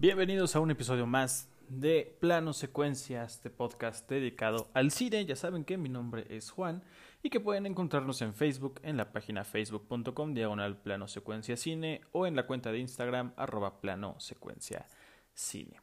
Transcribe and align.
Bienvenidos 0.00 0.56
a 0.56 0.60
un 0.60 0.70
episodio 0.70 1.06
más 1.06 1.46
de 1.68 2.16
Plano 2.20 2.54
Secuencias, 2.54 3.34
este 3.34 3.50
podcast 3.50 4.08
dedicado 4.08 4.70
al 4.72 4.92
cine. 4.92 5.26
Ya 5.26 5.36
saben 5.36 5.62
que 5.62 5.76
mi 5.76 5.90
nombre 5.90 6.24
es 6.30 6.50
Juan 6.50 6.82
y 7.22 7.28
que 7.28 7.38
pueden 7.38 7.66
encontrarnos 7.66 8.22
en 8.22 8.32
Facebook 8.32 8.80
en 8.82 8.96
la 8.96 9.12
página 9.12 9.44
facebook.com 9.44 10.32
diagonal 10.32 10.78
plano 10.78 11.06
secuencia 11.06 11.54
cine 11.58 12.00
o 12.12 12.26
en 12.26 12.34
la 12.34 12.46
cuenta 12.46 12.72
de 12.72 12.78
Instagram 12.78 13.34
arroba 13.36 13.82
plano 13.82 14.18
secuencia 14.18 14.88
cine. 15.34 15.82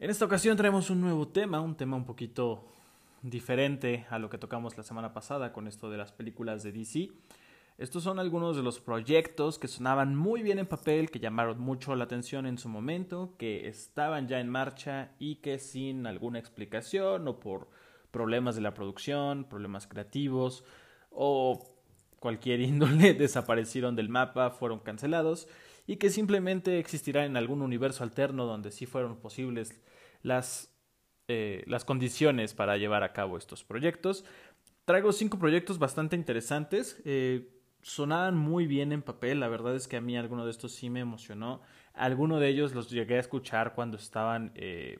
En 0.00 0.10
esta 0.10 0.24
ocasión 0.24 0.56
traemos 0.56 0.90
un 0.90 1.00
nuevo 1.00 1.28
tema, 1.28 1.60
un 1.60 1.76
tema 1.76 1.96
un 1.96 2.06
poquito 2.06 2.72
diferente 3.22 4.04
a 4.10 4.18
lo 4.18 4.30
que 4.30 4.38
tocamos 4.38 4.76
la 4.76 4.82
semana 4.82 5.12
pasada 5.12 5.52
con 5.52 5.68
esto 5.68 5.90
de 5.90 5.98
las 5.98 6.10
películas 6.10 6.64
de 6.64 6.72
DC. 6.72 7.10
Estos 7.78 8.02
son 8.02 8.18
algunos 8.18 8.56
de 8.56 8.64
los 8.64 8.80
proyectos 8.80 9.56
que 9.56 9.68
sonaban 9.68 10.16
muy 10.16 10.42
bien 10.42 10.58
en 10.58 10.66
papel, 10.66 11.12
que 11.12 11.20
llamaron 11.20 11.60
mucho 11.60 11.94
la 11.94 12.04
atención 12.04 12.44
en 12.44 12.58
su 12.58 12.68
momento, 12.68 13.36
que 13.38 13.68
estaban 13.68 14.26
ya 14.26 14.40
en 14.40 14.48
marcha 14.48 15.12
y 15.20 15.36
que 15.36 15.60
sin 15.60 16.04
alguna 16.08 16.40
explicación 16.40 17.28
o 17.28 17.38
por 17.38 17.68
problemas 18.10 18.56
de 18.56 18.62
la 18.62 18.74
producción, 18.74 19.44
problemas 19.44 19.86
creativos 19.86 20.64
o 21.10 21.64
cualquier 22.18 22.60
índole 22.62 23.14
desaparecieron 23.14 23.94
del 23.94 24.08
mapa, 24.08 24.50
fueron 24.50 24.80
cancelados 24.80 25.46
y 25.86 25.98
que 25.98 26.10
simplemente 26.10 26.80
existirá 26.80 27.26
en 27.26 27.36
algún 27.36 27.62
universo 27.62 28.02
alterno 28.02 28.44
donde 28.44 28.72
sí 28.72 28.86
fueron 28.86 29.20
posibles 29.20 29.80
las, 30.22 30.74
eh, 31.28 31.62
las 31.68 31.84
condiciones 31.84 32.54
para 32.54 32.76
llevar 32.76 33.04
a 33.04 33.12
cabo 33.12 33.38
estos 33.38 33.62
proyectos. 33.62 34.24
Traigo 34.84 35.12
cinco 35.12 35.38
proyectos 35.38 35.78
bastante 35.78 36.16
interesantes. 36.16 37.00
Eh, 37.04 37.54
sonaban 37.88 38.36
muy 38.36 38.66
bien 38.66 38.92
en 38.92 39.02
papel, 39.02 39.40
la 39.40 39.48
verdad 39.48 39.74
es 39.74 39.88
que 39.88 39.96
a 39.96 40.00
mí 40.00 40.16
alguno 40.16 40.44
de 40.44 40.50
estos 40.50 40.72
sí 40.72 40.90
me 40.90 41.00
emocionó. 41.00 41.62
Alguno 41.94 42.38
de 42.38 42.48
ellos 42.48 42.74
los 42.74 42.90
llegué 42.90 43.16
a 43.16 43.20
escuchar 43.20 43.74
cuando 43.74 43.96
estaban 43.96 44.52
eh, 44.54 44.98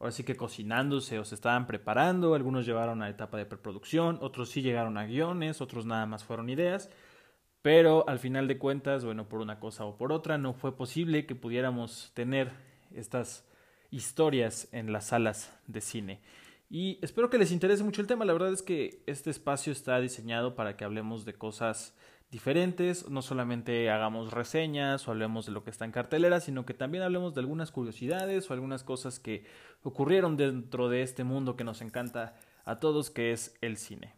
ahora 0.00 0.12
sí 0.12 0.24
que 0.24 0.36
cocinándose 0.36 1.18
o 1.18 1.24
se 1.24 1.34
estaban 1.34 1.66
preparando, 1.66 2.34
algunos 2.34 2.66
llevaron 2.66 3.02
a 3.02 3.10
etapa 3.10 3.36
de 3.36 3.46
preproducción, 3.46 4.18
otros 4.22 4.48
sí 4.48 4.62
llegaron 4.62 4.96
a 4.96 5.04
guiones, 5.04 5.60
otros 5.60 5.84
nada 5.84 6.06
más 6.06 6.24
fueron 6.24 6.48
ideas, 6.48 6.90
pero 7.62 8.08
al 8.08 8.18
final 8.18 8.48
de 8.48 8.58
cuentas, 8.58 9.04
bueno, 9.04 9.28
por 9.28 9.40
una 9.40 9.60
cosa 9.60 9.84
o 9.84 9.98
por 9.98 10.12
otra, 10.12 10.38
no 10.38 10.54
fue 10.54 10.76
posible 10.76 11.26
que 11.26 11.34
pudiéramos 11.34 12.12
tener 12.14 12.50
estas 12.94 13.46
historias 13.90 14.68
en 14.72 14.92
las 14.92 15.08
salas 15.08 15.54
de 15.66 15.82
cine. 15.82 16.20
Y 16.72 17.00
espero 17.02 17.30
que 17.30 17.38
les 17.38 17.50
interese 17.50 17.82
mucho 17.82 18.00
el 18.00 18.06
tema, 18.06 18.24
la 18.24 18.32
verdad 18.32 18.52
es 18.52 18.62
que 18.62 19.02
este 19.06 19.28
espacio 19.28 19.72
está 19.72 20.00
diseñado 20.00 20.54
para 20.54 20.76
que 20.76 20.84
hablemos 20.84 21.24
de 21.24 21.34
cosas 21.34 21.96
diferentes, 22.30 23.08
no 23.08 23.22
solamente 23.22 23.90
hagamos 23.90 24.32
reseñas 24.32 25.08
o 25.08 25.10
hablemos 25.10 25.46
de 25.46 25.52
lo 25.52 25.64
que 25.64 25.70
está 25.70 25.84
en 25.84 25.90
cartelera, 25.90 26.38
sino 26.38 26.64
que 26.64 26.72
también 26.72 27.02
hablemos 27.02 27.34
de 27.34 27.40
algunas 27.40 27.72
curiosidades 27.72 28.48
o 28.48 28.54
algunas 28.54 28.84
cosas 28.84 29.18
que 29.18 29.46
ocurrieron 29.82 30.36
dentro 30.36 30.88
de 30.88 31.02
este 31.02 31.24
mundo 31.24 31.56
que 31.56 31.64
nos 31.64 31.82
encanta 31.82 32.36
a 32.64 32.78
todos, 32.78 33.10
que 33.10 33.32
es 33.32 33.56
el 33.62 33.76
cine. 33.76 34.14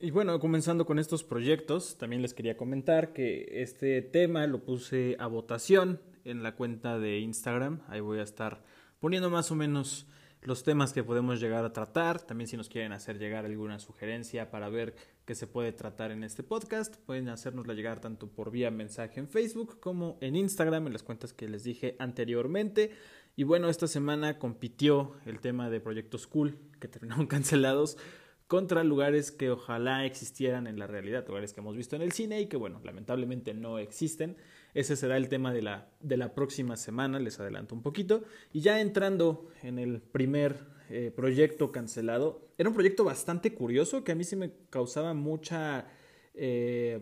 Y 0.00 0.10
bueno, 0.10 0.40
comenzando 0.40 0.86
con 0.86 0.98
estos 0.98 1.22
proyectos, 1.22 1.98
también 1.98 2.20
les 2.20 2.34
quería 2.34 2.56
comentar 2.56 3.12
que 3.12 3.62
este 3.62 4.02
tema 4.02 4.48
lo 4.48 4.64
puse 4.64 5.14
a 5.20 5.28
votación 5.28 6.00
en 6.24 6.42
la 6.42 6.56
cuenta 6.56 6.98
de 6.98 7.20
Instagram, 7.20 7.82
ahí 7.86 8.00
voy 8.00 8.18
a 8.18 8.24
estar 8.24 8.64
poniendo 8.98 9.30
más 9.30 9.52
o 9.52 9.54
menos 9.54 10.08
los 10.42 10.62
temas 10.62 10.92
que 10.92 11.02
podemos 11.02 11.40
llegar 11.40 11.64
a 11.64 11.72
tratar. 11.72 12.20
También 12.20 12.48
si 12.48 12.56
nos 12.56 12.68
quieren 12.68 12.92
hacer 12.92 13.18
llegar 13.18 13.44
alguna 13.44 13.78
sugerencia 13.78 14.50
para 14.50 14.68
ver 14.68 14.94
qué 15.24 15.34
se 15.34 15.46
puede 15.46 15.72
tratar 15.72 16.10
en 16.10 16.22
este 16.22 16.42
podcast, 16.42 16.96
pueden 16.96 17.28
hacernosla 17.28 17.74
llegar 17.74 18.00
tanto 18.00 18.28
por 18.28 18.50
vía 18.50 18.70
mensaje 18.70 19.20
en 19.20 19.28
Facebook 19.28 19.80
como 19.80 20.18
en 20.20 20.36
Instagram, 20.36 20.86
en 20.86 20.92
las 20.92 21.02
cuentas 21.02 21.32
que 21.32 21.48
les 21.48 21.64
dije 21.64 21.96
anteriormente. 21.98 22.92
Y 23.34 23.44
bueno, 23.44 23.68
esta 23.68 23.86
semana 23.86 24.38
compitió 24.38 25.14
el 25.26 25.40
tema 25.40 25.68
de 25.68 25.80
proyectos 25.80 26.26
cool 26.26 26.58
que 26.80 26.88
terminaron 26.88 27.26
cancelados 27.28 27.98
contra 28.46 28.84
lugares 28.84 29.32
que 29.32 29.50
ojalá 29.50 30.06
existieran 30.06 30.66
en 30.66 30.78
la 30.78 30.86
realidad, 30.86 31.26
lugares 31.26 31.52
que 31.52 31.60
hemos 31.60 31.76
visto 31.76 31.96
en 31.96 32.02
el 32.02 32.12
cine 32.12 32.40
y 32.40 32.46
que 32.46 32.56
bueno, 32.56 32.80
lamentablemente 32.84 33.54
no 33.54 33.78
existen. 33.78 34.36
Ese 34.76 34.94
será 34.94 35.16
el 35.16 35.30
tema 35.30 35.54
de 35.54 35.62
la, 35.62 35.88
de 36.00 36.18
la 36.18 36.34
próxima 36.34 36.76
semana, 36.76 37.18
les 37.18 37.40
adelanto 37.40 37.74
un 37.74 37.80
poquito. 37.80 38.24
Y 38.52 38.60
ya 38.60 38.78
entrando 38.78 39.48
en 39.62 39.78
el 39.78 40.02
primer 40.02 40.66
eh, 40.90 41.10
proyecto 41.16 41.72
cancelado, 41.72 42.50
era 42.58 42.68
un 42.68 42.74
proyecto 42.74 43.02
bastante 43.02 43.54
curioso 43.54 44.04
que 44.04 44.12
a 44.12 44.14
mí 44.14 44.22
sí 44.22 44.36
me 44.36 44.52
causaba 44.68 45.14
mucha... 45.14 45.86
Eh, 46.34 47.00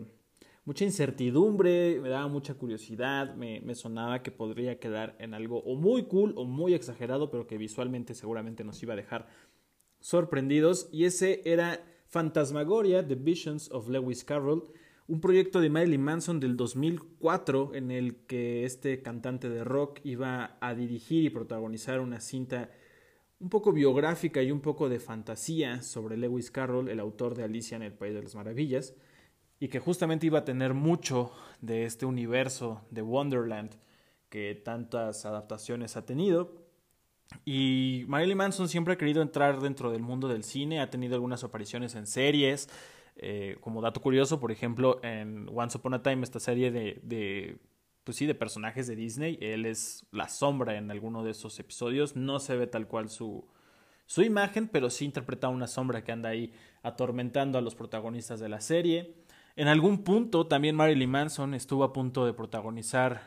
mucha 0.63 0.85
incertidumbre, 0.85 1.99
me 1.99 2.07
daba 2.07 2.29
mucha 2.29 2.53
curiosidad, 2.53 3.35
me, 3.35 3.59
me, 3.59 3.75
sonaba 3.75 4.23
que 4.23 4.31
podría 4.31 4.79
quedar 4.79 5.17
en 5.19 5.33
algo 5.33 5.59
o 5.59 5.75
muy 5.75 6.05
cool 6.05 6.33
o 6.37 6.45
muy 6.45 6.73
exagerado, 6.73 7.29
pero 7.29 7.45
que 7.45 7.57
visualmente 7.57 8.15
seguramente 8.15 8.63
nos 8.63 8.81
iba 8.81 8.93
a 8.93 8.95
dejar 8.95 9.27
sorprendidos. 9.99 10.87
Y 10.93 11.03
ese 11.03 11.41
era 11.43 11.83
Fantasmagoria, 12.07 13.05
The 13.05 13.15
Visions 13.15 13.69
of 13.69 13.89
Lewis 13.89 14.23
Carroll, 14.23 14.63
un 15.07 15.21
proyecto 15.21 15.61
de 15.61 15.69
Marilyn 15.69 16.01
Manson 16.01 16.39
del 16.39 16.57
2004 16.57 17.75
en 17.75 17.91
el 17.91 18.15
que 18.25 18.65
este 18.65 19.01
cantante 19.01 19.49
de 19.49 19.63
rock 19.63 19.99
iba 20.03 20.57
a 20.59 20.73
dirigir 20.73 21.23
y 21.23 21.29
protagonizar 21.29 21.99
una 21.99 22.19
cinta 22.19 22.71
un 23.39 23.49
poco 23.49 23.71
biográfica 23.71 24.41
y 24.41 24.51
un 24.51 24.61
poco 24.61 24.89
de 24.89 24.99
fantasía 24.99 25.81
sobre 25.83 26.17
Lewis 26.17 26.49
Carroll, 26.49 26.89
el 26.89 26.99
autor 26.99 27.35
de 27.35 27.43
Alicia 27.43 27.75
en 27.75 27.83
el 27.83 27.93
País 27.93 28.15
de 28.15 28.23
las 28.23 28.33
Maravillas, 28.33 28.95
y 29.59 29.67
que 29.67 29.79
justamente 29.79 30.25
iba 30.25 30.39
a 30.39 30.45
tener 30.45 30.73
mucho 30.73 31.31
de 31.61 31.85
este 31.85 32.05
universo 32.05 32.81
de 32.89 33.01
Wonderland 33.01 33.75
que 34.29 34.55
tantas 34.55 35.25
adaptaciones 35.25 35.97
ha 35.97 36.05
tenido. 36.05 36.65
Y 37.43 38.05
Marilyn 38.07 38.37
Manson 38.37 38.69
siempre 38.69 38.93
ha 38.93 38.97
querido 38.97 39.21
entrar 39.21 39.59
dentro 39.61 39.91
del 39.91 40.01
mundo 40.01 40.27
del 40.27 40.43
cine, 40.43 40.79
ha 40.79 40.89
tenido 40.89 41.15
algunas 41.15 41.43
apariciones 41.43 41.95
en 41.95 42.07
series, 42.07 42.69
eh, 43.17 43.57
como 43.61 43.81
dato 43.81 44.01
curioso, 44.01 44.39
por 44.39 44.51
ejemplo, 44.51 44.99
en 45.03 45.47
Once 45.53 45.77
Upon 45.77 45.93
a 45.93 46.03
Time, 46.03 46.23
esta 46.23 46.39
serie 46.39 46.71
de, 46.71 46.99
de, 47.03 47.57
pues 48.03 48.17
sí, 48.17 48.25
de 48.25 48.35
personajes 48.35 48.87
de 48.87 48.95
Disney, 48.95 49.37
él 49.41 49.65
es 49.65 50.05
la 50.11 50.27
sombra 50.27 50.77
en 50.77 50.91
alguno 50.91 51.23
de 51.23 51.31
esos 51.31 51.59
episodios. 51.59 52.15
No 52.15 52.39
se 52.39 52.55
ve 52.55 52.67
tal 52.67 52.87
cual 52.87 53.09
su, 53.09 53.47
su 54.05 54.21
imagen, 54.21 54.67
pero 54.67 54.89
sí 54.89 55.05
interpreta 55.05 55.47
una 55.47 55.67
sombra 55.67 56.03
que 56.03 56.11
anda 56.11 56.29
ahí 56.29 56.53
atormentando 56.83 57.57
a 57.57 57.61
los 57.61 57.75
protagonistas 57.75 58.39
de 58.39 58.49
la 58.49 58.61
serie. 58.61 59.15
En 59.55 59.69
algún 59.69 60.03
punto 60.03 60.47
también 60.47 60.75
Marilyn 60.75 61.09
Manson 61.09 61.53
estuvo 61.53 61.85
a 61.85 61.93
punto 61.93 62.25
de 62.25 62.33
protagonizar 62.33 63.21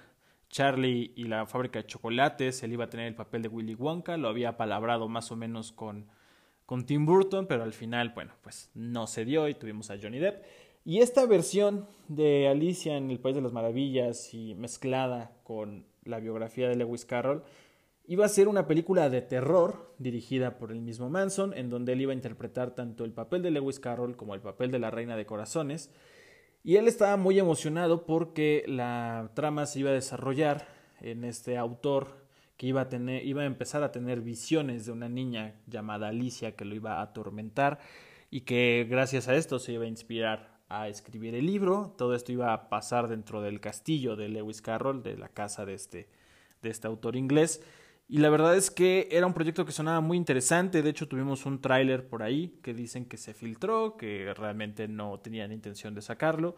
Charlie 0.51 1.13
y 1.17 1.25
la 1.25 1.47
fábrica 1.47 1.79
de 1.79 1.87
chocolates. 1.87 2.63
Él 2.63 2.75
iba 2.75 2.85
a 2.85 2.91
tener 2.91 3.07
el 3.07 3.15
papel 3.15 3.43
de 3.43 3.49
Willy 3.49 3.75
Wonka, 3.75 4.17
lo 4.19 4.29
había 4.29 4.57
palabrado 4.57 5.09
más 5.09 5.33
o 5.33 5.37
menos 5.37 5.73
con 5.73 6.07
con 6.69 6.85
Tim 6.85 7.07
Burton, 7.07 7.47
pero 7.47 7.63
al 7.63 7.73
final, 7.73 8.13
bueno, 8.15 8.35
pues 8.43 8.71
no 8.75 9.07
se 9.07 9.25
dio 9.25 9.49
y 9.49 9.55
tuvimos 9.55 9.91
a 9.91 9.97
Johnny 9.99 10.19
Depp. 10.19 10.45
Y 10.85 10.99
esta 10.99 11.25
versión 11.25 11.87
de 12.09 12.47
Alicia 12.47 12.99
en 12.99 13.11
el 13.11 13.19
País 13.21 13.35
de 13.37 13.41
las 13.41 13.55
Maravillas 13.55 14.35
y 14.35 14.55
mezclada 14.55 15.33
con 15.45 15.87
la 16.05 16.21
biografía 16.21 16.69
de 16.69 16.77
Lewis 16.77 17.07
Carroll, 17.07 17.43
iba 18.07 18.27
a 18.27 18.29
ser 18.29 18.49
una 18.49 18.67
película 18.67 19.09
de 19.09 19.23
terror 19.23 19.95
dirigida 19.97 20.59
por 20.59 20.71
el 20.71 20.83
mismo 20.83 21.09
Manson, 21.09 21.55
en 21.57 21.71
donde 21.71 21.95
él 21.95 22.03
iba 22.03 22.13
a 22.13 22.17
interpretar 22.17 22.75
tanto 22.75 23.07
el 23.07 23.13
papel 23.13 23.41
de 23.41 23.51
Lewis 23.51 23.81
Carroll 23.81 24.19
como 24.19 24.35
el 24.35 24.43
papel 24.43 24.71
de 24.71 24.79
la 24.79 24.91
Reina 24.91 25.17
de 25.17 25.25
Corazones. 25.25 25.91
Y 26.65 26.77
él 26.77 26.87
estaba 26.87 27.17
muy 27.17 27.39
emocionado 27.39 28.05
porque 28.05 28.65
la 28.67 29.31
trama 29.33 29.65
se 29.65 29.81
iba 29.81 29.89
a 29.89 29.95
desarrollar 29.95 30.69
en 31.01 31.25
este 31.25 31.57
autor 31.57 32.28
que 32.59 32.67
iba 32.67 32.83
a, 32.83 32.89
tener, 32.89 33.25
iba 33.25 33.43
a 33.43 33.47
empezar 33.47 33.83
a 33.85 33.93
tener 33.93 34.21
visiones 34.21 34.85
de 34.85 34.93
una 34.93 35.09
niña 35.09 35.55
llamada 35.67 36.09
Alicia 36.09 36.57
que 36.57 36.65
lo 36.65 36.75
iba 36.75 36.99
a 36.99 37.03
atormentar 37.03 37.79
y 38.31 38.43
que 38.43 38.87
gracias 38.91 39.29
a 39.29 39.37
esto 39.37 39.61
se 39.61 39.73
iba 39.73 39.85
a 39.85 39.89
inspirar 39.89 40.59
a 40.69 40.89
escribir 40.89 41.37
el 41.37 41.47
libro. 41.47 41.95
Todo 41.97 42.15
esto 42.15 42.33
iba 42.33 42.53
a 42.53 42.69
pasar 42.69 43.07
dentro 43.09 43.41
del 43.41 43.61
castillo 43.61 44.17
de 44.17 44.29
Lewis 44.29 44.61
Carroll, 44.61 45.05
de 45.05 45.17
la 45.17 45.29
casa 45.29 45.65
de 45.65 45.75
este, 45.75 46.09
de 46.61 46.71
este 46.71 46.89
autor 46.89 47.15
inglés. 47.15 47.63
Y 48.09 48.19
la 48.19 48.29
verdad 48.29 48.57
es 48.57 48.73
que 48.73 49.09
era 49.13 49.27
un 49.27 49.35
proyecto 49.35 49.65
que 49.65 49.73
sonaba 49.73 50.01
muy 50.01 50.17
interesante. 50.17 50.83
De 50.83 50.91
hecho, 50.91 51.07
tuvimos 51.07 51.47
un 51.47 51.61
tráiler 51.61 52.09
por 52.09 52.25
ahí 52.25 52.59
que 52.63 52.75
dicen 52.75 53.05
que 53.05 53.19
se 53.19 53.35
filtró, 53.35 53.97
que 53.97 54.35
realmente 54.35 54.89
no 54.89 55.21
tenían 55.21 55.53
intención 55.53 55.95
de 55.95 56.03
sacarlo. 56.03 56.57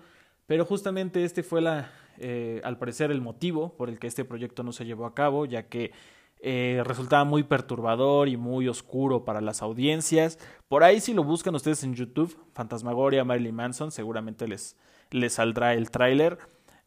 Pero 0.50 0.64
justamente 0.64 1.23
este 1.23 1.44
fue 1.44 1.61
la, 1.61 1.93
eh, 2.19 2.61
al 2.64 2.76
parecer 2.76 3.12
el 3.12 3.20
motivo 3.20 3.76
por 3.76 3.88
el 3.88 4.00
que 4.00 4.08
este 4.08 4.25
proyecto 4.25 4.64
no 4.64 4.73
se 4.73 4.85
llevó 4.85 5.06
a 5.06 5.14
cabo, 5.14 5.47
ya 5.47 5.69
que 5.69 5.93
eh, 6.41 6.82
resultaba 6.85 7.23
muy 7.23 7.44
perturbador 7.44 8.29
y 8.29 8.37
muy 8.37 8.67
oscuro 8.67 9.25
para 9.25 9.41
las 9.41 9.62
audiencias. 9.62 10.41
Por 10.67 10.82
ahí 10.82 10.99
si 11.00 11.14
lo 11.14 11.23
buscan 11.23 11.55
ustedes 11.55 11.85
en 11.85 11.94
YouTube, 11.94 12.37
Fantasmagoria, 12.52 13.23
Marilyn 13.23 13.55
Manson, 13.55 13.93
seguramente 13.93 14.49
les, 14.49 14.76
les 15.12 15.35
saldrá 15.35 15.75
el 15.75 15.93
tráiler. 15.93 16.37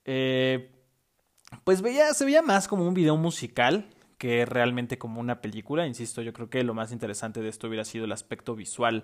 Eh, 0.03 0.69
pues 1.63 1.81
veía, 1.81 2.13
se 2.13 2.25
veía 2.25 2.41
más 2.41 2.67
como 2.67 2.85
un 2.85 2.93
video 2.93 3.15
musical 3.15 3.87
que 4.17 4.45
realmente 4.45 4.97
como 4.97 5.19
una 5.19 5.41
película. 5.41 5.87
Insisto, 5.87 6.21
yo 6.21 6.33
creo 6.33 6.49
que 6.49 6.63
lo 6.63 6.73
más 6.73 6.91
interesante 6.91 7.41
de 7.41 7.49
esto 7.49 7.67
hubiera 7.67 7.85
sido 7.85 8.05
el 8.05 8.11
aspecto 8.11 8.55
visual 8.55 9.03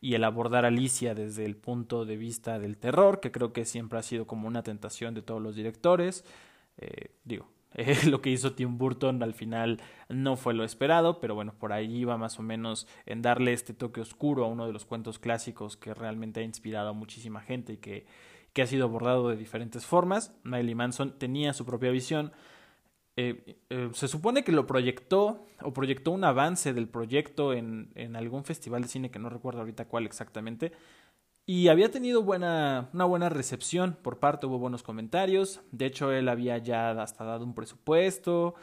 y 0.00 0.14
el 0.14 0.24
abordar 0.24 0.64
a 0.64 0.68
Alicia 0.68 1.14
desde 1.14 1.44
el 1.44 1.56
punto 1.56 2.04
de 2.04 2.16
vista 2.16 2.58
del 2.58 2.76
terror, 2.76 3.20
que 3.20 3.32
creo 3.32 3.52
que 3.52 3.64
siempre 3.64 3.98
ha 3.98 4.02
sido 4.02 4.26
como 4.26 4.46
una 4.46 4.62
tentación 4.62 5.14
de 5.14 5.22
todos 5.22 5.42
los 5.42 5.56
directores. 5.56 6.24
Eh, 6.76 7.10
digo, 7.24 7.48
lo 8.06 8.20
que 8.20 8.30
hizo 8.30 8.52
Tim 8.52 8.78
Burton 8.78 9.22
al 9.22 9.34
final 9.34 9.80
no 10.08 10.36
fue 10.36 10.54
lo 10.54 10.64
esperado, 10.64 11.20
pero 11.20 11.34
bueno, 11.34 11.54
por 11.58 11.72
ahí 11.72 11.96
iba 11.96 12.16
más 12.16 12.38
o 12.38 12.42
menos 12.42 12.86
en 13.06 13.22
darle 13.22 13.52
este 13.52 13.74
toque 13.74 14.00
oscuro 14.00 14.44
a 14.44 14.48
uno 14.48 14.66
de 14.66 14.72
los 14.72 14.84
cuentos 14.84 15.18
clásicos 15.18 15.76
que 15.76 15.94
realmente 15.94 16.40
ha 16.40 16.44
inspirado 16.44 16.90
a 16.90 16.92
muchísima 16.92 17.40
gente 17.40 17.74
y 17.74 17.76
que, 17.78 18.06
que 18.52 18.62
ha 18.62 18.66
sido 18.66 18.84
abordado 18.84 19.28
de 19.28 19.36
diferentes 19.36 19.84
formas. 19.84 20.34
Miley 20.44 20.74
Manson 20.74 21.18
tenía 21.18 21.52
su 21.52 21.66
propia 21.66 21.90
visión. 21.90 22.32
Eh, 23.20 23.56
eh, 23.70 23.90
se 23.94 24.06
supone 24.06 24.44
que 24.44 24.52
lo 24.52 24.64
proyectó 24.64 25.44
o 25.62 25.72
proyectó 25.72 26.12
un 26.12 26.22
avance 26.22 26.72
del 26.72 26.86
proyecto 26.86 27.52
en, 27.52 27.90
algún 28.14 28.44
festival 28.44 28.82
de 28.82 28.88
cine 28.88 29.10
que 29.10 29.18
no 29.18 29.28
recuerdo 29.28 29.58
ahorita 29.58 29.88
cuál 29.88 30.06
exactamente, 30.06 30.70
y 31.44 31.66
había 31.66 31.90
tenido 31.90 32.22
buena, 32.22 32.90
una 32.92 33.06
buena 33.06 33.28
recepción 33.28 33.96
por 34.02 34.20
parte, 34.20 34.46
hubo 34.46 34.60
buenos 34.60 34.84
comentarios. 34.84 35.62
De 35.72 35.86
hecho, 35.86 36.12
él 36.12 36.28
había 36.28 36.58
ya 36.58 36.92
hasta 36.92 37.24
dado 37.24 37.44
un 37.44 37.56
presupuesto, 37.56 38.54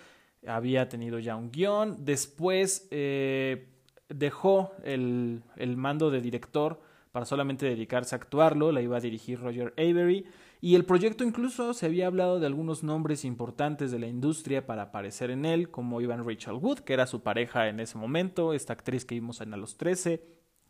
había 0.48 0.88
tenido 0.88 1.19
ya 1.19 1.36
un 1.36 1.52
guion. 1.52 2.06
Después 2.06 2.88
eh, 2.92 3.68
dejó 4.07 4.72
el, 4.86 5.44
el, 5.57 5.75
mando 5.75 6.12
de 6.12 6.22
director 6.22 6.80
para 7.12 7.25
solamente 7.25 7.66
dedicarse 7.66 8.16
a 8.16 8.19
actuarlo, 8.19 8.72
la 8.72 8.81
iba 8.81 8.96
a 8.96 9.02
dirigir 9.02 9.42
Roger 9.42 9.74
Avery. 9.78 10.25
Y 10.65 10.73
el 10.73 10.83
proyecto 10.83 11.23
incluso 11.23 11.75
se 11.75 11.85
había 11.85 12.07
hablado 12.07 12.39
de 12.39 12.47
algunos 12.47 12.81
nombres 12.81 13.23
importantes 13.23 13.91
de 13.91 14.00
la 14.00 14.07
industria 14.07 14.65
para 14.65 14.81
aparecer 14.81 15.29
en 15.29 15.45
él, 15.45 15.69
como 15.69 16.01
Ivan 16.01 16.27
Rachel 16.27 16.56
Wood, 16.56 16.79
que 16.79 16.94
era 16.94 17.06
su 17.06 17.21
pareja 17.21 17.67
en 17.67 17.79
ese 17.79 18.00
momento, 18.00 18.51
esta 18.51 18.73
actriz 18.73 19.06
que 19.06 19.13
vimos 19.13 19.41
en 19.41 19.53
A 19.53 19.57
los 19.57 19.77
13. 19.77 20.23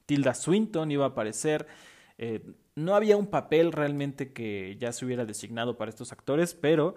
Tilda 0.05 0.33
Swinton 0.33 0.91
iba 0.91 1.05
a 1.05 1.07
aparecer. 1.07 1.65
Eh, 2.17 2.43
no 2.75 2.93
había 2.93 3.15
un 3.15 3.27
papel 3.27 3.71
realmente 3.71 4.33
que 4.33 4.75
ya 4.81 4.91
se 4.91 5.05
hubiera 5.05 5.23
designado 5.23 5.77
para 5.77 5.91
estos 5.91 6.11
actores, 6.11 6.55
pero 6.55 6.95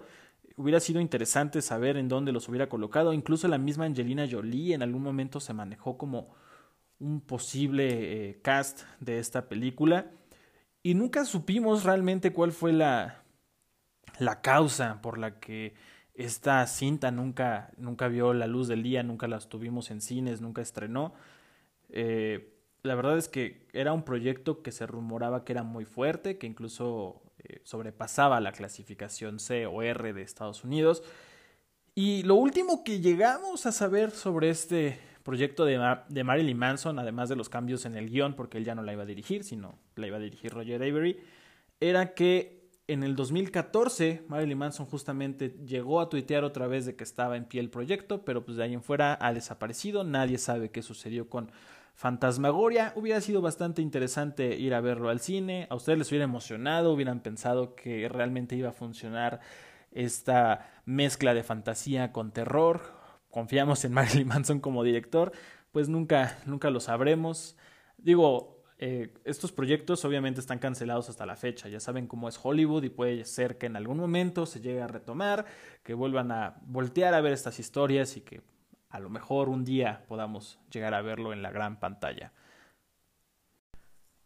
hubiera 0.57 0.81
sido 0.81 0.99
interesante 0.99 1.61
saber 1.61 1.95
en 1.95 2.09
dónde 2.09 2.33
los 2.33 2.49
hubiera 2.49 2.67
colocado. 2.67 3.13
Incluso 3.13 3.47
la 3.47 3.57
misma 3.57 3.85
Angelina 3.85 4.27
Jolie 4.29 4.73
en 4.73 4.83
algún 4.83 5.03
momento 5.03 5.39
se 5.39 5.53
manejó 5.53 5.97
como 5.97 6.35
un 6.99 7.21
posible 7.21 8.31
eh, 8.31 8.41
cast 8.41 8.81
de 8.99 9.19
esta 9.19 9.47
película. 9.47 10.11
Y 10.81 10.93
nunca 10.93 11.25
supimos 11.25 11.83
realmente 11.83 12.31
cuál 12.31 12.51
fue 12.51 12.71
la, 12.71 13.23
la 14.19 14.41
causa 14.41 15.01
por 15.01 15.17
la 15.17 15.39
que 15.39 15.73
esta 16.13 16.65
cinta 16.67 17.11
nunca, 17.11 17.71
nunca 17.77 18.07
vio 18.07 18.33
la 18.33 18.47
luz 18.47 18.67
del 18.67 18.83
día, 18.83 19.03
nunca 19.03 19.27
la 19.27 19.39
tuvimos 19.39 19.91
en 19.91 20.01
cines, 20.01 20.41
nunca 20.41 20.61
estrenó. 20.61 21.13
Eh, 21.89 22.53
la 22.83 22.95
verdad 22.95 23.17
es 23.17 23.27
que 23.27 23.67
era 23.73 23.93
un 23.93 24.03
proyecto 24.03 24.61
que 24.61 24.71
se 24.71 24.85
rumoraba 24.85 25.43
que 25.43 25.53
era 25.53 25.63
muy 25.63 25.85
fuerte, 25.85 26.37
que 26.37 26.47
incluso 26.47 27.21
eh, 27.39 27.61
sobrepasaba 27.63 28.39
la 28.39 28.51
clasificación 28.51 29.39
C 29.39 29.65
o 29.65 29.81
R 29.81 30.13
de 30.13 30.21
Estados 30.21 30.63
Unidos. 30.63 31.03
Y 31.95 32.23
lo 32.23 32.35
último 32.35 32.83
que 32.83 33.01
llegamos 33.01 33.65
a 33.65 33.71
saber 33.71 34.11
sobre 34.11 34.49
este 34.49 34.99
proyecto 35.29 35.63
de, 35.63 35.79
de 36.09 36.23
Marilyn 36.23 36.57
Manson, 36.57 36.97
además 36.97 37.29
de 37.29 37.35
los 37.35 37.49
cambios 37.49 37.85
en 37.85 37.95
el 37.95 38.09
guion, 38.09 38.33
porque 38.33 38.57
él 38.57 38.65
ya 38.65 38.73
no 38.73 38.81
la 38.81 38.93
iba 38.93 39.03
a 39.03 39.05
dirigir, 39.05 39.43
sino 39.43 39.77
la 39.95 40.07
iba 40.07 40.17
a 40.17 40.19
dirigir 40.19 40.51
Roger 40.51 40.81
Avery, 40.81 41.19
era 41.79 42.15
que 42.15 42.67
en 42.87 43.03
el 43.03 43.15
2014 43.15 44.23
Marilyn 44.27 44.57
Manson 44.57 44.87
justamente 44.87 45.55
llegó 45.63 46.01
a 46.01 46.09
tuitear 46.09 46.43
otra 46.43 46.65
vez 46.65 46.87
de 46.87 46.95
que 46.95 47.03
estaba 47.03 47.37
en 47.37 47.45
pie 47.45 47.61
el 47.61 47.69
proyecto, 47.69 48.25
pero 48.25 48.43
pues 48.43 48.57
de 48.57 48.63
ahí 48.63 48.73
en 48.73 48.81
fuera 48.81 49.19
ha 49.21 49.31
desaparecido, 49.31 50.03
nadie 50.03 50.39
sabe 50.39 50.71
qué 50.71 50.81
sucedió 50.81 51.29
con 51.29 51.51
Fantasmagoria. 51.93 52.93
Hubiera 52.95 53.21
sido 53.21 53.41
bastante 53.41 53.83
interesante 53.83 54.55
ir 54.55 54.73
a 54.73 54.81
verlo 54.81 55.09
al 55.09 55.19
cine. 55.19 55.67
A 55.69 55.75
ustedes 55.75 55.99
les 55.99 56.09
hubiera 56.09 56.23
emocionado, 56.23 56.93
hubieran 56.93 57.19
pensado 57.19 57.75
que 57.75 58.07
realmente 58.09 58.55
iba 58.55 58.69
a 58.69 58.71
funcionar 58.71 59.41
esta 59.91 60.69
mezcla 60.85 61.33
de 61.33 61.43
fantasía 61.43 62.11
con 62.11 62.31
terror. 62.31 62.98
Confiamos 63.29 63.83
en 63.85 63.93
Marilyn 63.93 64.27
Manson 64.27 64.59
como 64.59 64.83
director. 64.83 65.31
Pues 65.71 65.89
nunca, 65.89 66.39
nunca 66.45 66.69
lo 66.69 66.79
sabremos. 66.79 67.55
Digo, 67.97 68.63
eh, 68.81 69.13
estos 69.25 69.51
proyectos 69.51 70.05
obviamente 70.05 70.39
están 70.39 70.59
cancelados 70.59 71.09
hasta 71.09 71.25
la 71.25 71.35
fecha. 71.35 71.67
Ya 71.67 71.79
saben 71.79 72.07
cómo 72.07 72.29
es 72.29 72.39
Hollywood 72.41 72.83
y 72.83 72.89
puede 72.89 73.25
ser 73.25 73.57
que 73.57 73.65
en 73.65 73.75
algún 73.75 73.97
momento 73.97 74.45
se 74.45 74.61
llegue 74.61 74.81
a 74.81 74.87
retomar, 74.87 75.45
que 75.83 75.93
vuelvan 75.93 76.31
a 76.31 76.57
voltear 76.61 77.13
a 77.13 77.21
ver 77.21 77.33
estas 77.33 77.59
historias 77.59 78.15
y 78.15 78.21
que 78.21 78.41
a 78.89 78.99
lo 78.99 79.09
mejor 79.09 79.49
un 79.49 79.65
día 79.65 80.05
podamos 80.07 80.59
llegar 80.71 80.93
a 80.93 81.01
verlo 81.01 81.33
en 81.33 81.41
la 81.41 81.51
gran 81.51 81.79
pantalla. 81.79 82.31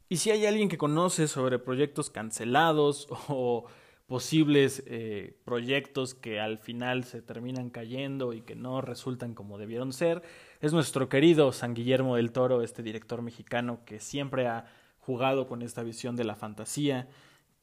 Y 0.07 0.17
si 0.17 0.29
hay 0.29 0.45
alguien 0.45 0.69
que 0.69 0.77
conoce 0.77 1.27
sobre 1.27 1.57
proyectos 1.57 2.11
cancelados 2.11 3.07
o 3.27 3.65
posibles 4.05 4.83
eh, 4.85 5.37
proyectos 5.45 6.13
que 6.13 6.39
al 6.39 6.57
final 6.57 7.03
se 7.03 7.21
terminan 7.21 7.69
cayendo 7.69 8.33
y 8.33 8.41
que 8.41 8.55
no 8.55 8.81
resultan 8.81 9.33
como 9.33 9.57
debieron 9.57 9.93
ser, 9.93 10.21
es 10.59 10.73
nuestro 10.73 11.09
querido 11.09 11.51
San 11.51 11.73
Guillermo 11.73 12.15
del 12.15 12.31
Toro, 12.31 12.61
este 12.61 12.83
director 12.83 13.21
mexicano 13.21 13.83
que 13.85 13.99
siempre 13.99 14.47
ha 14.47 14.65
jugado 14.99 15.47
con 15.47 15.61
esta 15.61 15.83
visión 15.83 16.15
de 16.15 16.23
la 16.23 16.35
fantasía. 16.35 17.07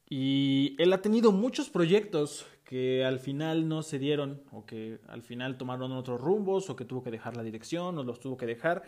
Y 0.09 0.75
él 0.77 0.91
ha 0.93 1.01
tenido 1.01 1.31
muchos 1.31 1.69
proyectos 1.69 2.45
que 2.65 3.05
al 3.05 3.19
final 3.19 3.67
no 3.67 3.81
se 3.81 3.97
dieron 3.97 4.43
o 4.51 4.65
que 4.65 4.99
al 5.07 5.23
final 5.23 5.57
tomaron 5.57 5.91
otros 5.93 6.19
rumbos 6.19 6.69
o 6.69 6.75
que 6.75 6.85
tuvo 6.85 7.03
que 7.03 7.11
dejar 7.11 7.37
la 7.37 7.43
dirección 7.43 7.97
o 7.97 8.03
los 8.03 8.19
tuvo 8.19 8.37
que 8.37 8.45
dejar. 8.45 8.83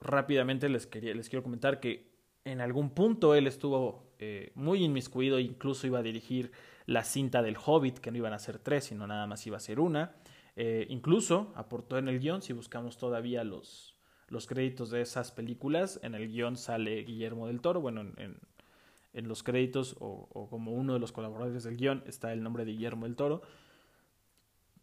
Rápidamente 0.00 0.68
les, 0.68 0.86
quería, 0.86 1.14
les 1.14 1.28
quiero 1.28 1.42
comentar 1.42 1.80
que 1.80 2.09
en 2.44 2.60
algún 2.60 2.90
punto 2.90 3.34
él 3.34 3.46
estuvo 3.46 4.12
eh, 4.18 4.52
muy 4.54 4.84
inmiscuido, 4.84 5.38
incluso 5.38 5.86
iba 5.86 5.98
a 5.98 6.02
dirigir 6.02 6.52
la 6.86 7.04
cinta 7.04 7.42
del 7.42 7.56
Hobbit, 7.64 7.98
que 7.98 8.10
no 8.10 8.18
iban 8.18 8.32
a 8.32 8.38
ser 8.38 8.58
tres, 8.58 8.84
sino 8.84 9.06
nada 9.06 9.26
más 9.26 9.46
iba 9.46 9.56
a 9.56 9.60
ser 9.60 9.80
una. 9.80 10.16
Eh, 10.56 10.86
incluso 10.88 11.52
aportó 11.54 11.98
en 11.98 12.08
el 12.08 12.18
guion, 12.18 12.42
si 12.42 12.52
buscamos 12.52 12.98
todavía 12.98 13.44
los, 13.44 13.96
los 14.28 14.46
créditos 14.46 14.90
de 14.90 15.00
esas 15.00 15.30
películas, 15.30 16.00
en 16.02 16.14
el 16.14 16.28
guion 16.28 16.56
sale 16.56 17.02
Guillermo 17.04 17.46
del 17.46 17.60
Toro, 17.60 17.80
bueno, 17.80 18.00
en, 18.00 18.38
en 19.12 19.28
los 19.28 19.42
créditos 19.42 19.96
o, 19.98 20.48
como 20.50 20.72
uno 20.72 20.94
de 20.94 20.98
los 20.98 21.12
colaboradores 21.12 21.64
del 21.64 21.76
guion 21.76 22.02
está 22.06 22.32
el 22.32 22.42
nombre 22.42 22.64
de 22.64 22.72
Guillermo 22.72 23.06
el 23.06 23.16
Toro. 23.16 23.42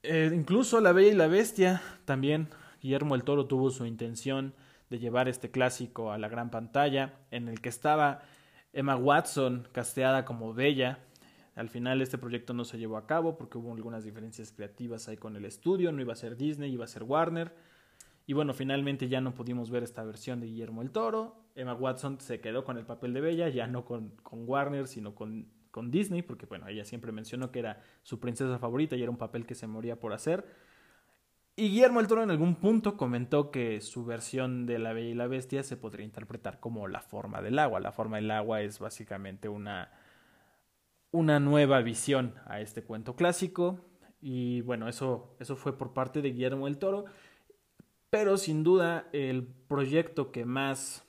Eh, 0.04 0.32
incluso 0.34 0.80
La 0.82 0.92
Bella 0.92 1.12
y 1.12 1.16
la 1.16 1.28
Bestia 1.28 1.82
también 2.06 2.50
Guillermo 2.82 3.16
el 3.16 3.24
Toro 3.24 3.46
tuvo 3.46 3.72
su 3.72 3.86
intención 3.86 4.54
de 4.90 5.00
llevar 5.00 5.28
este 5.28 5.52
clásico 5.52 6.12
a 6.12 6.18
la 6.18 6.30
gran 6.30 6.50
pantalla 6.50 7.20
en 7.32 7.48
el 7.48 7.62
que 7.62 7.70
estaba 7.70 8.22
Emma 8.74 8.96
Watson 8.96 9.68
casteada 9.72 10.26
como 10.26 10.54
Bella. 10.54 11.00
Al 11.56 11.70
final 11.70 12.02
este 12.02 12.18
proyecto 12.18 12.54
no 12.54 12.66
se 12.66 12.78
llevó 12.78 12.98
a 12.98 13.08
cabo 13.08 13.38
porque 13.38 13.58
hubo 13.58 13.74
algunas 13.74 14.04
diferencias 14.04 14.52
creativas 14.52 15.08
ahí 15.08 15.18
con 15.18 15.36
el 15.36 15.46
estudio, 15.46 15.92
no 15.92 16.02
iba 16.02 16.14
a 16.14 16.16
ser 16.16 16.38
Disney, 16.38 16.72
iba 16.72 16.86
a 16.86 16.88
ser 16.88 17.04
Warner. 17.04 17.54
Y 18.28 18.34
bueno, 18.34 18.54
finalmente 18.54 19.08
ya 19.08 19.22
no 19.22 19.34
pudimos 19.34 19.72
ver 19.72 19.84
esta 19.84 20.04
versión 20.04 20.42
de 20.42 20.48
Guillermo 20.48 20.82
el 20.82 20.92
Toro. 20.92 21.48
Emma 21.56 21.74
Watson 21.74 22.20
se 22.20 22.42
quedó 22.42 22.64
con 22.66 22.78
el 22.78 22.86
papel 22.86 23.14
de 23.14 23.22
Bella, 23.22 23.50
ya 23.50 23.68
no 23.68 23.86
con, 23.86 24.10
con 24.22 24.48
Warner, 24.48 24.86
sino 24.86 25.16
con, 25.16 25.48
con, 25.72 25.90
Disney, 25.90 26.22
porque 26.22 26.46
bueno, 26.46 26.68
ella 26.68 26.84
siempre 26.84 27.12
mencionó 27.12 27.52
que 27.52 27.60
era 27.60 27.82
su 28.04 28.20
princesa 28.20 28.60
favorita 28.60 28.98
y 28.98 29.02
era 29.02 29.10
un 29.10 29.18
papel 29.18 29.46
que 29.46 29.56
se 29.56 29.66
moría 29.66 30.00
por 30.00 30.14
hacer. 30.14 30.46
Y 31.60 31.70
Guillermo 31.70 32.02
el 32.02 32.08
Toro 32.08 32.22
en 32.22 32.30
algún 32.30 32.54
punto 32.58 32.98
comentó 32.98 33.50
que 33.50 33.82
su 33.82 34.06
versión 34.06 34.68
de 34.68 34.78
La 34.78 34.94
Bella 34.94 35.10
y 35.10 35.16
la 35.16 35.26
Bestia 35.26 35.64
se 35.64 35.76
podría 35.76 36.06
interpretar 36.06 36.60
como 36.60 36.88
la 36.88 37.02
forma 37.02 37.42
del 37.42 37.58
agua. 37.58 37.80
La 37.80 37.92
forma 37.92 38.18
del 38.18 38.30
agua 38.30 38.62
es 38.62 38.78
básicamente 38.78 39.50
una, 39.50 39.92
una 41.10 41.40
nueva 41.40 41.82
visión 41.82 42.36
a 42.46 42.62
este 42.62 42.84
cuento 42.84 43.16
clásico. 43.16 43.80
Y 44.22 44.62
bueno, 44.62 44.88
eso, 44.88 45.36
eso 45.40 45.56
fue 45.56 45.76
por 45.76 45.94
parte 45.94 46.22
de 46.22 46.30
Guillermo 46.30 46.68
el 46.68 46.78
Toro. 46.78 47.06
Pero 48.12 48.38
sin 48.38 48.64
duda 48.64 49.08
el 49.12 49.48
proyecto 49.68 50.32
que 50.32 50.46
más 50.46 51.06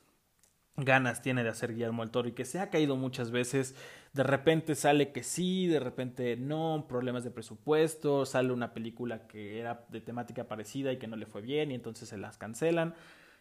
ganas 0.76 1.20
tiene 1.20 1.42
de 1.44 1.50
hacer 1.50 1.74
Guillermo 1.74 2.02
el 2.04 2.10
Toro 2.10 2.26
y 2.26 2.32
que 2.32 2.46
se 2.46 2.58
ha 2.58 2.70
caído 2.70 2.96
muchas 2.96 3.30
veces, 3.30 3.76
de 4.12 4.22
repente 4.22 4.74
sale 4.74 5.12
que 5.12 5.22
sí, 5.22 5.66
de 5.66 5.80
repente 5.80 6.36
no, 6.36 6.86
problemas 6.88 7.24
de 7.24 7.30
presupuesto, 7.30 8.24
sale 8.26 8.52
una 8.52 8.72
película 8.72 9.26
que 9.26 9.58
era 9.58 9.84
de 9.90 10.00
temática 10.00 10.44
parecida 10.44 10.92
y 10.92 10.98
que 10.98 11.06
no 11.06 11.16
le 11.16 11.26
fue 11.26 11.42
bien 11.42 11.70
y 11.70 11.74
entonces 11.74 12.08
se 12.08 12.18
las 12.18 12.38
cancelan. 12.38 12.94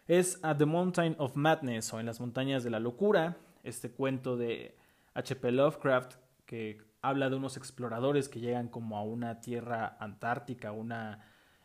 Es 0.06 0.38
A 0.42 0.56
The 0.56 0.66
Mountain 0.66 1.16
of 1.18 1.36
Madness 1.36 1.92
o 1.92 2.00
En 2.00 2.06
las 2.06 2.20
montañas 2.20 2.64
de 2.64 2.70
la 2.70 2.80
locura, 2.80 3.36
este 3.64 3.90
cuento 3.90 4.36
de 4.36 4.74
H.P. 5.14 5.52
Lovecraft 5.52 6.14
que 6.46 6.80
habla 7.02 7.28
de 7.28 7.36
unos 7.36 7.56
exploradores 7.56 8.28
que 8.28 8.40
llegan 8.40 8.68
como 8.68 8.96
a 8.96 9.02
una 9.02 9.40
tierra 9.40 9.96
antártica, 10.00 10.72
una 10.72 11.24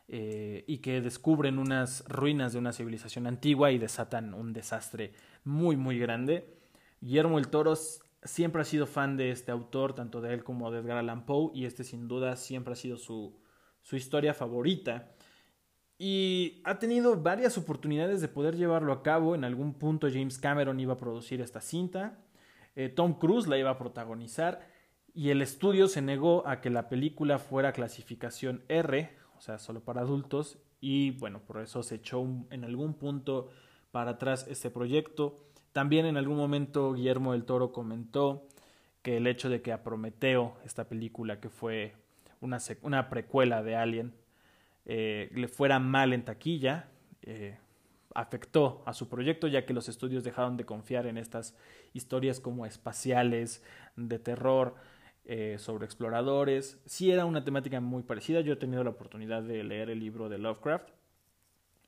eh, 0.10 0.66
y 0.68 0.80
que 0.80 1.02
descubren 1.02 1.58
unas 1.58 2.04
ruinas 2.08 2.54
de 2.54 2.60
una 2.60 2.74
civilización 2.74 3.26
antigua 3.26 3.72
y 3.72 3.78
desatan 3.78 4.34
un 4.34 4.54
desastre 4.54 5.14
muy 5.46 5.78
muy 5.78 5.98
grande. 5.98 6.46
Guillermo 7.00 7.40
el 7.40 7.48
Toro 7.48 7.74
siempre 8.25 8.62
ha 8.62 8.65
sido 8.65 8.86
fan 8.86 9.18
de 9.18 9.32
este 9.32 9.51
autor, 9.51 9.94
tanto 9.94 10.22
de 10.22 10.34
él 10.34 10.44
como 10.44 10.72
de 10.72 10.80
Edgar 10.80 10.98
Allan 10.98 11.25
Poe, 11.25 11.51
y 11.53 11.65
este 11.65 11.84
sin 11.84 12.08
duda 12.08 12.36
siempre 12.36 12.74
ha 12.74 12.75
sido 12.75 12.98
su, 12.98 13.39
su 13.82 13.96
historia 13.96 14.34
favorita. 14.34 15.15
Y 15.98 16.62
ha 16.65 16.80
tenido 16.80 17.15
varias 17.22 17.58
oportunidades 17.58 18.20
de 18.20 18.27
poder 18.27 18.56
llevarlo 18.56 18.92
a 18.92 19.03
cabo. 19.03 19.36
En 19.36 19.44
algún 19.44 19.75
punto 19.75 20.08
James 20.12 20.38
Cameron 20.38 20.80
iba 20.80 20.94
a 20.94 20.98
producir 20.98 21.39
esta 21.39 21.62
cinta. 21.62 22.20
Eh, 22.75 22.89
Tom 22.89 23.20
Cruise 23.20 23.48
la 23.48 23.58
iba 23.58 23.70
a 23.70 23.77
protagonizar. 23.77 24.72
y 25.15 25.30
el 25.30 25.44
estudio 25.44 25.88
se 25.88 26.01
negó 26.01 26.48
a 26.48 26.60
que 26.60 26.72
la 26.72 26.89
película 26.89 27.38
fuera 27.38 27.72
clasificación 27.72 28.63
R, 28.68 29.15
o 29.38 29.42
sea, 29.42 29.60
solo 29.60 29.84
para 29.84 30.01
adultos, 30.01 30.58
y 30.82 31.12
bueno, 31.12 31.39
por 31.46 31.62
eso 31.62 31.84
se 31.84 31.96
echó 31.96 32.25
en 32.50 32.63
algún 32.65 32.96
punto 32.96 33.51
para 33.92 34.12
atrás 34.12 34.48
este 34.50 34.72
proyecto. 34.72 35.46
También 35.74 36.06
en 36.06 36.18
algún 36.18 36.38
momento 36.38 36.94
Guillermo 36.94 37.34
del 37.34 37.46
Toro 37.46 37.72
comentó 37.72 38.48
que 39.01 39.18
el 39.18 39.27
hecho 39.27 39.50
de 39.50 39.62
que 39.62 39.74
a 39.74 39.84
Prometeo, 39.84 40.56
esta 40.63 40.88
película 40.88 41.39
que 41.39 41.50
fue 41.50 41.96
una, 42.42 42.60
una 42.84 43.10
precuela 43.10 43.63
de 43.63 43.75
Alien, 43.75 44.13
eh, 44.86 45.30
le 45.34 45.48
fuera 45.48 45.80
mal 45.80 46.13
en 46.13 46.24
taquilla, 46.24 46.89
eh, 47.24 47.58
afectó 48.13 48.84
a 48.86 48.94
su 48.94 49.10
proyecto, 49.10 49.48
ya 49.48 49.65
que 49.65 49.74
los 49.74 49.89
estudios 49.89 50.24
dejaron 50.24 50.58
de 50.58 50.65
confiar 50.65 51.08
en 51.08 51.18
estas 51.18 51.58
historias 51.94 52.39
como 52.39 52.65
espaciales, 52.68 53.63
de 53.96 54.20
terror, 54.20 54.75
eh, 55.25 55.56
sobre 55.58 55.86
exploradores. 55.86 56.80
Sí 56.86 57.12
era 57.12 57.25
una 57.25 57.44
temática 57.44 57.82
muy 57.82 58.03
parecida. 58.03 58.42
Yo 58.42 58.53
he 58.53 58.58
tenido 58.58 58.84
la 58.84 58.92
oportunidad 58.92 59.42
de 59.42 59.63
leer 59.63 59.89
el 59.89 60.00
libro 60.00 60.30
de 60.30 60.38
Lovecraft 60.38 60.89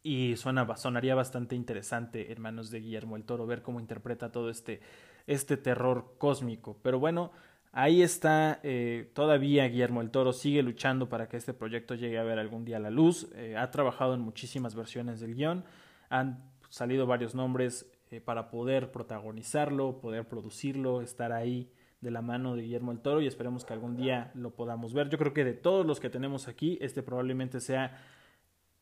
y 0.05 0.35
suena, 0.35 0.67
sonaría 0.77 1.15
bastante 1.15 1.55
interesante 1.55 2.31
en 2.31 2.39
manos 2.39 2.69
de 2.69 2.79
Guillermo 2.79 3.15
el 3.15 3.23
Toro 3.23 3.47
ver 3.47 3.63
cómo 3.63 3.79
interpreta 3.79 4.31
todo 4.31 4.51
este, 4.51 4.79
este 5.25 5.57
terror 5.57 6.13
cósmico. 6.19 6.77
Pero 6.83 6.99
bueno, 6.99 7.31
ahí 7.71 8.03
está 8.03 8.59
eh, 8.61 9.09
todavía 9.15 9.67
Guillermo 9.67 10.01
el 10.01 10.11
Toro, 10.11 10.31
sigue 10.31 10.61
luchando 10.61 11.09
para 11.09 11.27
que 11.27 11.37
este 11.37 11.55
proyecto 11.55 11.95
llegue 11.95 12.19
a 12.19 12.23
ver 12.23 12.37
algún 12.37 12.65
día 12.65 12.77
la 12.77 12.91
luz. 12.91 13.31
Eh, 13.33 13.57
ha 13.57 13.71
trabajado 13.71 14.13
en 14.13 14.19
muchísimas 14.19 14.75
versiones 14.75 15.21
del 15.21 15.33
guion, 15.33 15.65
han 16.09 16.51
salido 16.69 17.07
varios 17.07 17.33
nombres 17.33 17.91
para 18.25 18.51
poder 18.51 18.91
protagonizarlo, 18.91 19.99
poder 19.99 20.27
producirlo, 20.27 21.01
estar 21.01 21.31
ahí 21.31 21.71
de 22.01 22.11
la 22.11 22.21
mano 22.21 22.55
de 22.55 22.61
Guillermo 22.61 22.91
el 22.91 22.99
Toro 22.99 23.21
y 23.21 23.27
esperemos 23.27 23.65
que 23.65 23.73
algún 23.73 23.97
día 23.97 24.29
lo 24.35 24.51
podamos 24.51 24.93
ver. 24.93 25.09
Yo 25.09 25.17
creo 25.17 25.33
que 25.33 25.43
de 25.43 25.53
todos 25.53 25.83
los 25.83 25.99
que 25.99 26.11
tenemos 26.11 26.47
aquí, 26.47 26.77
este 26.79 27.01
probablemente 27.01 27.59
sea 27.59 27.99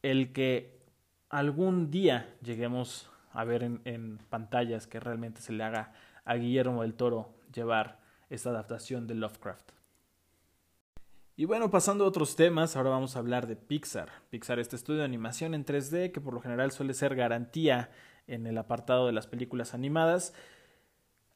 el 0.01 0.33
que 0.33 0.82
algún 1.33 1.89
día 1.89 2.31
lleguemos 2.43 3.09
a 3.31 3.43
ver 3.43 3.63
en, 3.63 4.19
pantallas 4.29 4.85
que 4.85 4.99
realmente 4.99 5.41
se 5.41 5.51
le 5.51 5.63
haga 5.63 5.91
a 6.25 6.35
Guillermo 6.35 6.83
del 6.83 6.93
Toro 6.93 7.33
llevar 7.51 7.99
esta 8.29 8.51
adaptación 8.51 9.07
de 9.07 9.15
Lovecraft. 9.15 9.71
Y 11.35 11.45
bueno, 11.45 11.71
pasando 11.71 12.03
a 12.03 12.07
otros 12.07 12.35
temas, 12.35 12.75
ahora 12.75 12.91
vamos 12.91 13.15
a 13.15 13.19
hablar 13.19 13.47
de 13.47 13.55
Pixar. 13.55 14.09
Pixar, 14.29 14.59
este 14.59 14.75
estudio 14.75 14.99
de 14.99 15.05
animación 15.05 15.55
en 15.55 15.65
3D 15.65 16.11
que 16.11 16.21
por 16.21 16.35
lo 16.35 16.39
general 16.39 16.71
suele 16.71 16.93
ser 16.93 17.15
garantía 17.15 17.89
en 18.27 18.45
el 18.45 18.55
apartado 18.59 19.07
de 19.07 19.13
las 19.13 19.25
películas 19.25 19.73
animadas, 19.73 20.35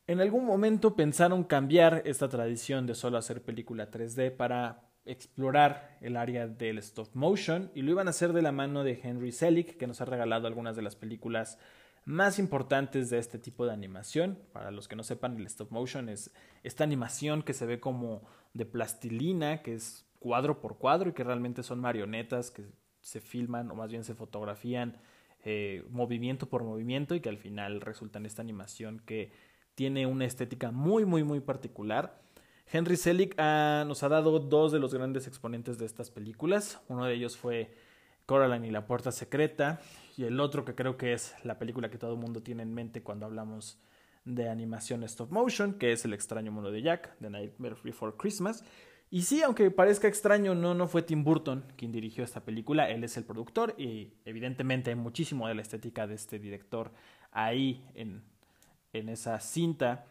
en 0.06 0.22
algún 0.22 0.46
momento 0.46 0.96
pensaron 0.96 1.44
cambiar 1.44 2.04
esta 2.06 2.30
tradición 2.30 2.86
de 2.86 2.94
solo 2.94 3.18
hacer 3.18 3.42
película 3.42 3.90
3D 3.90 4.30
para 4.30 4.87
explorar 5.08 5.98
el 6.02 6.18
área 6.18 6.48
del 6.48 6.78
stop 6.80 7.10
motion 7.14 7.72
y 7.74 7.82
lo 7.82 7.92
iban 7.92 8.08
a 8.08 8.12
hacer 8.12 8.34
de 8.34 8.42
la 8.42 8.52
mano 8.52 8.84
de 8.84 9.00
Henry 9.02 9.32
Selick, 9.32 9.78
que 9.78 9.88
nos 9.88 10.02
ha 10.02 10.06
regalado 10.06 10.48
algunas 10.48 10.76
de 10.76 10.82
las 10.82 10.96
películas 10.96 11.58
más 12.06 12.40
importantes 12.40 13.10
de 13.10 13.18
este 13.18 13.40
tipo 13.40 13.66
de 13.66 13.74
animación. 13.74 14.40
Para 14.54 14.72
los 14.72 14.88
que 14.88 14.96
no 14.96 15.04
sepan, 15.04 15.38
el 15.38 15.46
stop 15.48 15.72
motion 15.72 16.10
es 16.10 16.32
esta 16.64 16.84
animación 16.84 17.44
que 17.44 17.54
se 17.54 17.66
ve 17.66 17.80
como 17.80 18.22
de 18.54 18.66
plastilina, 18.66 19.62
que 19.62 19.74
es 19.74 20.06
cuadro 20.20 20.62
por 20.62 20.78
cuadro 20.78 21.10
y 21.10 21.14
que 21.14 21.24
realmente 21.24 21.64
son 21.64 21.80
marionetas 21.80 22.52
que 22.52 22.66
se 23.02 23.22
filman 23.22 23.72
o 23.72 23.76
más 23.76 23.90
bien 23.90 24.04
se 24.04 24.16
fotografían 24.16 24.98
eh, 25.44 25.86
movimiento 25.90 26.50
por 26.50 26.64
movimiento 26.64 27.16
y 27.16 27.22
que 27.22 27.30
al 27.30 27.38
final 27.38 27.82
resulta 27.82 28.20
en 28.20 28.26
esta 28.26 28.42
animación 28.42 29.02
que 29.06 29.32
tiene 29.76 30.08
una 30.08 30.26
estética 30.26 30.72
muy, 30.72 31.06
muy, 31.06 31.24
muy 31.24 31.40
particular. 31.40 32.20
Henry 32.72 32.98
Selick 32.98 33.38
nos 33.38 34.04
ha 34.04 34.10
dado 34.10 34.40
dos 34.40 34.72
de 34.72 34.80
los 34.80 34.94
grandes 34.94 35.28
exponentes 35.28 35.78
de 35.78 35.86
estas 35.86 36.12
películas. 36.12 36.82
Uno 36.90 37.06
de 37.06 37.14
ellos 37.14 37.38
fue 37.38 37.74
Coraline 38.26 38.68
y 38.68 38.72
la 38.72 38.86
Puerta 38.86 39.12
Secreta. 39.12 39.80
Y 40.18 40.26
el 40.26 40.40
otro 40.40 40.66
que 40.66 40.76
creo 40.76 40.98
que 40.98 41.14
es 41.14 41.34
la 41.44 41.60
película 41.60 41.90
que 41.90 41.98
todo 41.98 42.14
el 42.14 42.20
mundo 42.20 42.42
tiene 42.42 42.64
en 42.64 42.74
mente 42.74 43.04
cuando 43.04 43.26
hablamos 43.26 43.80
de 44.26 44.50
animación 44.50 45.04
stop 45.04 45.32
motion, 45.32 45.76
que 45.76 45.94
es 45.94 46.04
El 46.04 46.14
extraño 46.14 46.52
mundo 46.52 46.70
de 46.70 46.82
Jack, 46.82 47.16
The 47.20 47.30
Nightmare 47.30 47.78
Before 47.84 48.14
Christmas. 48.18 48.64
Y 49.10 49.22
sí, 49.22 49.42
aunque 49.42 49.72
parezca 49.72 50.10
extraño, 50.10 50.54
no, 50.54 50.74
no 50.74 50.88
fue 50.90 51.02
Tim 51.02 51.24
Burton 51.24 51.64
quien 51.78 51.94
dirigió 51.94 52.26
esta 52.26 52.44
película, 52.44 52.90
él 52.90 53.06
es 53.06 53.16
el 53.16 53.24
productor 53.24 53.74
y 53.78 54.12
evidentemente 54.26 54.90
hay 54.90 54.98
muchísimo 54.98 55.48
de 55.48 55.56
la 55.56 55.62
estética 55.62 56.08
de 56.08 56.16
este 56.16 56.40
director 56.40 56.92
ahí 57.32 57.86
en, 57.94 58.22
en 58.92 59.08
esa 59.08 59.40
cinta. 59.40 60.06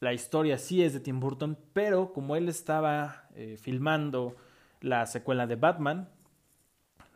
La 0.00 0.12
historia 0.12 0.58
sí 0.58 0.82
es 0.82 0.92
de 0.92 1.00
Tim 1.00 1.20
Burton, 1.20 1.58
pero 1.72 2.12
como 2.12 2.36
él 2.36 2.48
estaba 2.48 3.28
eh, 3.34 3.56
filmando 3.60 4.36
la 4.80 5.06
secuela 5.06 5.46
de 5.46 5.56
Batman, 5.56 6.08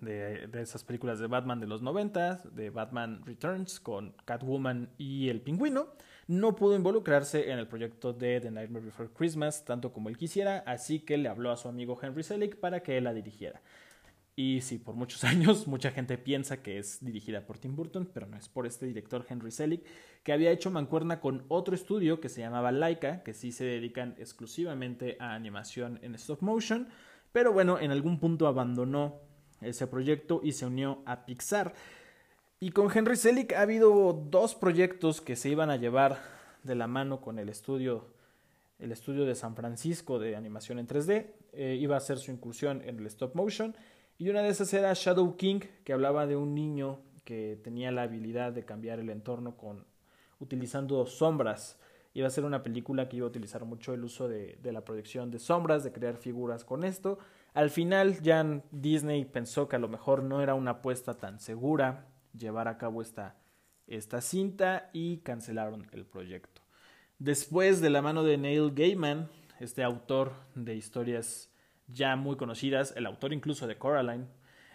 de, 0.00 0.48
esas 0.54 0.84
películas 0.84 1.18
de 1.18 1.26
Batman 1.26 1.60
de 1.60 1.66
los 1.66 1.82
90, 1.82 2.42
de 2.52 2.70
Batman 2.70 3.22
Returns 3.26 3.80
con 3.80 4.14
Catwoman 4.24 4.90
y 4.96 5.28
el 5.28 5.40
pingüino, 5.40 5.88
no 6.28 6.54
pudo 6.54 6.76
involucrarse 6.76 7.50
en 7.50 7.58
el 7.58 7.66
proyecto 7.66 8.12
de 8.12 8.40
The 8.40 8.50
Nightmare 8.50 8.84
Before 8.84 9.10
Christmas 9.12 9.64
tanto 9.64 9.92
como 9.92 10.08
él 10.08 10.16
quisiera, 10.16 10.58
así 10.66 11.00
que 11.00 11.18
le 11.18 11.28
habló 11.28 11.50
a 11.50 11.56
su 11.56 11.68
amigo 11.68 11.98
Henry 12.00 12.22
Selick 12.22 12.56
para 12.56 12.80
que 12.82 12.96
él 12.96 13.04
la 13.04 13.14
dirigiera. 13.14 13.60
Y 14.38 14.60
sí, 14.60 14.78
por 14.78 14.94
muchos 14.94 15.24
años 15.24 15.66
mucha 15.66 15.90
gente 15.90 16.16
piensa 16.16 16.62
que 16.62 16.78
es 16.78 17.04
dirigida 17.04 17.44
por 17.44 17.58
Tim 17.58 17.74
Burton, 17.74 18.08
pero 18.14 18.28
no 18.28 18.36
es 18.36 18.48
por 18.48 18.68
este 18.68 18.86
director 18.86 19.26
Henry 19.28 19.50
Selick, 19.50 19.84
que 20.22 20.32
había 20.32 20.52
hecho 20.52 20.70
mancuerna 20.70 21.20
con 21.20 21.44
otro 21.48 21.74
estudio 21.74 22.20
que 22.20 22.28
se 22.28 22.42
llamaba 22.42 22.70
Laika, 22.70 23.24
que 23.24 23.34
sí 23.34 23.50
se 23.50 23.64
dedican 23.64 24.14
exclusivamente 24.16 25.16
a 25.18 25.34
animación 25.34 25.98
en 26.02 26.14
stop 26.14 26.40
motion, 26.42 26.86
pero 27.32 27.52
bueno, 27.52 27.80
en 27.80 27.90
algún 27.90 28.20
punto 28.20 28.46
abandonó 28.46 29.16
ese 29.60 29.88
proyecto 29.88 30.40
y 30.44 30.52
se 30.52 30.66
unió 30.66 31.02
a 31.04 31.26
Pixar. 31.26 31.74
Y 32.60 32.70
con 32.70 32.96
Henry 32.96 33.16
Selick 33.16 33.54
ha 33.54 33.62
habido 33.62 34.12
dos 34.12 34.54
proyectos 34.54 35.20
que 35.20 35.34
se 35.34 35.48
iban 35.48 35.68
a 35.68 35.78
llevar 35.78 36.16
de 36.62 36.76
la 36.76 36.86
mano 36.86 37.20
con 37.20 37.40
el 37.40 37.48
estudio, 37.48 38.06
el 38.78 38.92
estudio 38.92 39.24
de 39.24 39.34
San 39.34 39.56
Francisco 39.56 40.20
de 40.20 40.36
animación 40.36 40.78
en 40.78 40.86
3D. 40.86 41.26
Eh, 41.54 41.76
iba 41.80 41.96
a 41.96 41.98
hacer 41.98 42.18
su 42.18 42.30
incursión 42.30 42.82
en 42.84 43.00
el 43.00 43.06
stop 43.06 43.34
motion 43.34 43.74
y 44.18 44.28
una 44.28 44.42
de 44.42 44.48
esas 44.48 44.74
era 44.74 44.92
Shadow 44.94 45.36
King, 45.36 45.60
que 45.84 45.92
hablaba 45.92 46.26
de 46.26 46.34
un 46.34 46.54
niño 46.54 47.00
que 47.24 47.58
tenía 47.62 47.92
la 47.92 48.02
habilidad 48.02 48.52
de 48.52 48.64
cambiar 48.64 48.98
el 48.98 49.10
entorno 49.10 49.56
con 49.56 49.86
utilizando 50.40 51.06
sombras. 51.06 51.78
Iba 52.14 52.26
a 52.26 52.30
ser 52.30 52.44
una 52.44 52.64
película 52.64 53.08
que 53.08 53.18
iba 53.18 53.26
a 53.26 53.28
utilizar 53.28 53.64
mucho 53.64 53.94
el 53.94 54.02
uso 54.02 54.28
de, 54.28 54.58
la 54.64 54.84
proyección 54.84 55.30
de 55.30 55.38
sombras, 55.38 55.84
de 55.84 55.92
crear 55.92 56.16
figuras 56.16 56.64
con 56.64 56.82
esto. 56.82 57.20
Al 57.54 57.70
final, 57.70 58.20
ya 58.20 58.60
Disney 58.72 59.24
pensó 59.24 59.68
que 59.68 59.76
a 59.76 59.78
lo 59.78 59.88
mejor 59.88 60.24
no 60.24 60.42
era 60.42 60.54
una 60.54 60.72
apuesta 60.72 61.14
tan 61.14 61.38
segura 61.38 62.08
llevar 62.36 62.66
a 62.66 62.76
cabo 62.76 63.02
esta, 63.02 63.36
esta 63.86 64.20
cinta 64.20 64.90
y 64.92 65.18
cancelaron 65.18 65.86
el 65.92 66.06
proyecto. 66.06 66.62
Después, 67.20 67.80
de 67.80 67.90
la 67.90 68.02
mano 68.02 68.24
de 68.24 68.36
Neil 68.36 68.72
Gaiman, 68.74 69.28
este 69.60 69.84
autor 69.84 70.32
de 70.54 70.74
historias 70.74 71.50
ya 71.88 72.16
muy 72.16 72.36
conocidas, 72.36 72.94
el 72.96 73.06
autor 73.06 73.32
incluso 73.32 73.66
de 73.66 73.76
Coraline, 73.76 74.26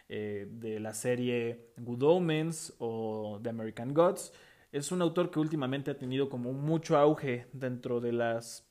eh, 0.10 0.48
de 0.50 0.80
la 0.80 0.94
serie 0.94 1.70
Good 1.78 2.04
Omens 2.04 2.74
o 2.80 3.40
The 3.42 3.50
American 3.50 3.94
Gods. 3.94 4.34
Es 4.72 4.92
un 4.92 5.02
autor 5.02 5.32
que 5.32 5.40
últimamente 5.40 5.92
ha 5.92 5.98
tenido 5.98 6.30
como 6.30 6.52
mucho 6.52 6.98
auge 6.98 7.48
dentro 7.54 8.02
de 8.02 8.12
las 8.12 8.68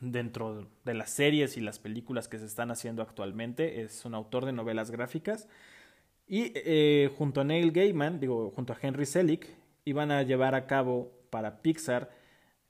dentro 0.00 0.68
de 0.84 0.94
las 0.94 1.10
series 1.10 1.56
y 1.56 1.60
las 1.60 1.78
películas 1.78 2.28
que 2.28 2.38
se 2.38 2.46
están 2.46 2.70
haciendo 2.70 3.02
actualmente. 3.02 3.82
Es 3.82 4.04
un 4.04 4.14
autor 4.14 4.44
de 4.44 4.52
novelas 4.52 4.90
gráficas. 4.90 5.48
Y 6.26 6.52
eh, 6.54 7.10
junto 7.16 7.40
a 7.40 7.44
Neil 7.44 7.72
Gaiman, 7.72 8.20
digo, 8.20 8.50
junto 8.50 8.72
a 8.72 8.78
Henry 8.80 9.06
Selick, 9.06 9.48
iban 9.84 10.10
a 10.10 10.22
llevar 10.22 10.54
a 10.54 10.66
cabo 10.66 11.12
para 11.30 11.60
Pixar 11.60 12.10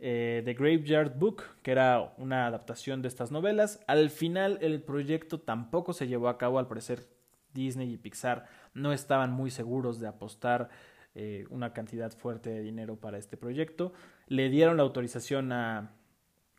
eh, 0.06 0.42
The 0.44 0.52
Graveyard 0.52 1.18
Book, 1.18 1.44
que 1.62 1.70
era 1.70 2.12
una 2.18 2.46
adaptación 2.46 3.00
de 3.00 3.08
estas 3.08 3.30
novelas. 3.30 3.80
Al 3.86 4.10
final 4.10 4.58
el 4.60 4.82
proyecto 4.82 5.40
tampoco 5.40 5.94
se 5.94 6.06
llevó 6.06 6.28
a 6.28 6.36
cabo, 6.36 6.58
al 6.58 6.68
parecer 6.68 7.08
Disney 7.54 7.90
y 7.90 7.96
Pixar 7.96 8.44
no 8.74 8.92
estaban 8.92 9.32
muy 9.32 9.50
seguros 9.50 10.00
de 10.00 10.06
apostar 10.06 10.68
eh, 11.14 11.46
una 11.48 11.72
cantidad 11.72 12.12
fuerte 12.12 12.50
de 12.50 12.60
dinero 12.60 12.96
para 12.96 13.16
este 13.16 13.38
proyecto. 13.38 13.94
Le 14.26 14.50
dieron 14.50 14.76
la 14.76 14.82
autorización 14.82 15.52
a, 15.52 15.92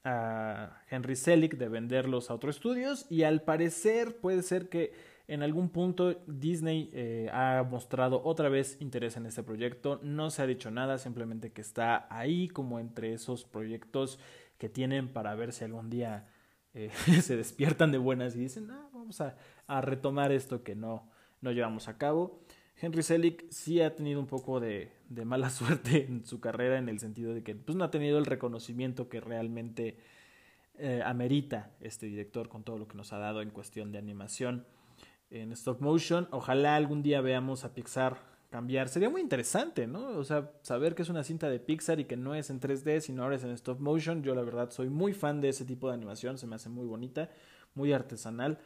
a 0.03 0.81
Henry 0.89 1.15
Selick 1.15 1.55
de 1.55 1.69
venderlos 1.69 2.31
a 2.31 2.33
otros 2.33 2.55
estudios 2.55 3.05
y 3.11 3.23
al 3.23 3.43
parecer 3.43 4.17
puede 4.21 4.41
ser 4.41 4.69
que 4.69 4.91
en 5.27 5.41
algún 5.41 5.69
punto 5.69 6.21
Disney 6.27 6.89
eh, 6.93 7.29
ha 7.33 7.63
mostrado 7.63 8.21
otra 8.23 8.49
vez 8.49 8.77
interés 8.79 9.17
en 9.17 9.25
este 9.25 9.41
proyecto. 9.41 9.99
No 10.03 10.29
se 10.29 10.43
ha 10.43 10.47
dicho 10.47 10.69
nada, 10.69 10.97
simplemente 10.97 11.51
que 11.51 11.61
está 11.61 12.07
ahí 12.15 12.47
como 12.47 12.79
entre 12.79 13.13
esos 13.13 13.43
proyectos 13.43 14.19
que 14.57 14.69
tienen 14.69 15.11
para 15.11 15.33
ver 15.35 15.51
si 15.51 15.63
algún 15.63 15.89
día 15.89 16.27
eh, 16.73 16.91
se 17.21 17.35
despiertan 17.37 17.91
de 17.91 17.97
buenas 17.97 18.35
y 18.35 18.39
dicen, 18.39 18.69
ah, 18.69 18.87
vamos 18.93 19.19
a, 19.21 19.35
retomar 19.81 20.31
esto 20.31 20.63
que 20.63 20.75
no, 20.75 21.09
no 21.41 21.51
llevamos 21.51 21.87
a 21.87 21.97
cabo. 21.97 22.39
Henry 22.79 23.01
Selick 23.01 23.49
sí 23.49 23.81
ha 23.81 23.95
tenido 23.95 24.19
un 24.19 24.27
poco 24.27 24.59
de, 24.59 24.91
mala 25.09 25.49
suerte 25.49 26.05
en 26.05 26.23
su 26.25 26.39
carrera 26.39 26.77
en 26.77 26.87
el 26.87 26.99
sentido 26.99 27.33
de 27.33 27.41
que 27.41 27.55
pues, 27.55 27.75
no 27.75 27.83
ha 27.83 27.89
tenido 27.89 28.19
el 28.19 28.25
reconocimiento 28.25 29.09
que 29.09 29.21
realmente 29.21 29.97
eh, 30.77 31.01
amerita 31.03 31.71
este 31.79 32.05
director 32.05 32.47
con 32.47 32.63
todo 32.63 32.77
lo 32.77 32.87
que 32.87 32.95
nos 32.97 33.11
ha 33.11 33.17
dado 33.17 33.41
en 33.41 33.49
cuestión 33.49 33.91
de 33.91 33.97
animación 33.97 34.67
en 35.29 35.51
stop 35.51 35.81
motion. 35.81 36.27
Ojalá 36.31 36.75
algún 36.75 37.03
día 37.03 37.21
veamos 37.21 37.63
a 37.65 37.73
Pixar 37.73 38.17
cambiar. 38.49 38.89
Sería 38.89 39.09
muy 39.09 39.21
interesante, 39.21 39.87
¿no? 39.87 40.17
O 40.17 40.23
sea, 40.23 40.51
saber 40.61 40.95
que 40.95 41.01
es 41.01 41.09
una 41.09 41.23
cinta 41.23 41.49
de 41.49 41.59
Pixar 41.59 41.99
y 41.99 42.05
que 42.05 42.17
no 42.17 42.35
es 42.35 42.49
en 42.49 42.59
3D, 42.59 43.01
sino 43.01 43.23
ahora 43.23 43.35
es 43.35 43.43
en 43.43 43.51
stop 43.51 43.79
motion. 43.79 44.23
Yo 44.23 44.33
la 44.35 44.43
verdad 44.43 44.71
soy 44.71 44.89
muy 44.89 45.13
fan 45.13 45.41
de 45.41 45.49
ese 45.49 45.65
tipo 45.65 45.87
de 45.87 45.95
animación, 45.95 46.37
se 46.37 46.47
me 46.47 46.55
hace 46.55 46.69
muy 46.69 46.85
bonita, 46.85 47.29
muy 47.73 47.91
artesanal. 47.91 48.59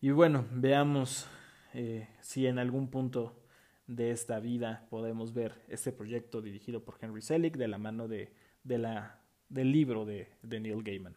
Y 0.00 0.10
bueno, 0.10 0.46
veamos 0.52 1.26
eh, 1.74 2.08
si 2.20 2.46
en 2.46 2.58
algún 2.58 2.88
punto 2.88 3.36
de 3.86 4.12
esta 4.12 4.38
vida 4.38 4.86
podemos 4.88 5.34
ver 5.34 5.54
este 5.68 5.90
proyecto 5.92 6.40
dirigido 6.40 6.84
por 6.84 6.96
Henry 7.00 7.22
Selick 7.22 7.56
de 7.56 7.68
la 7.68 7.78
mano 7.78 8.06
de, 8.06 8.32
del 8.62 9.72
libro 9.72 10.04
de, 10.04 10.28
Neil 10.42 10.82
Gaiman. 10.82 11.16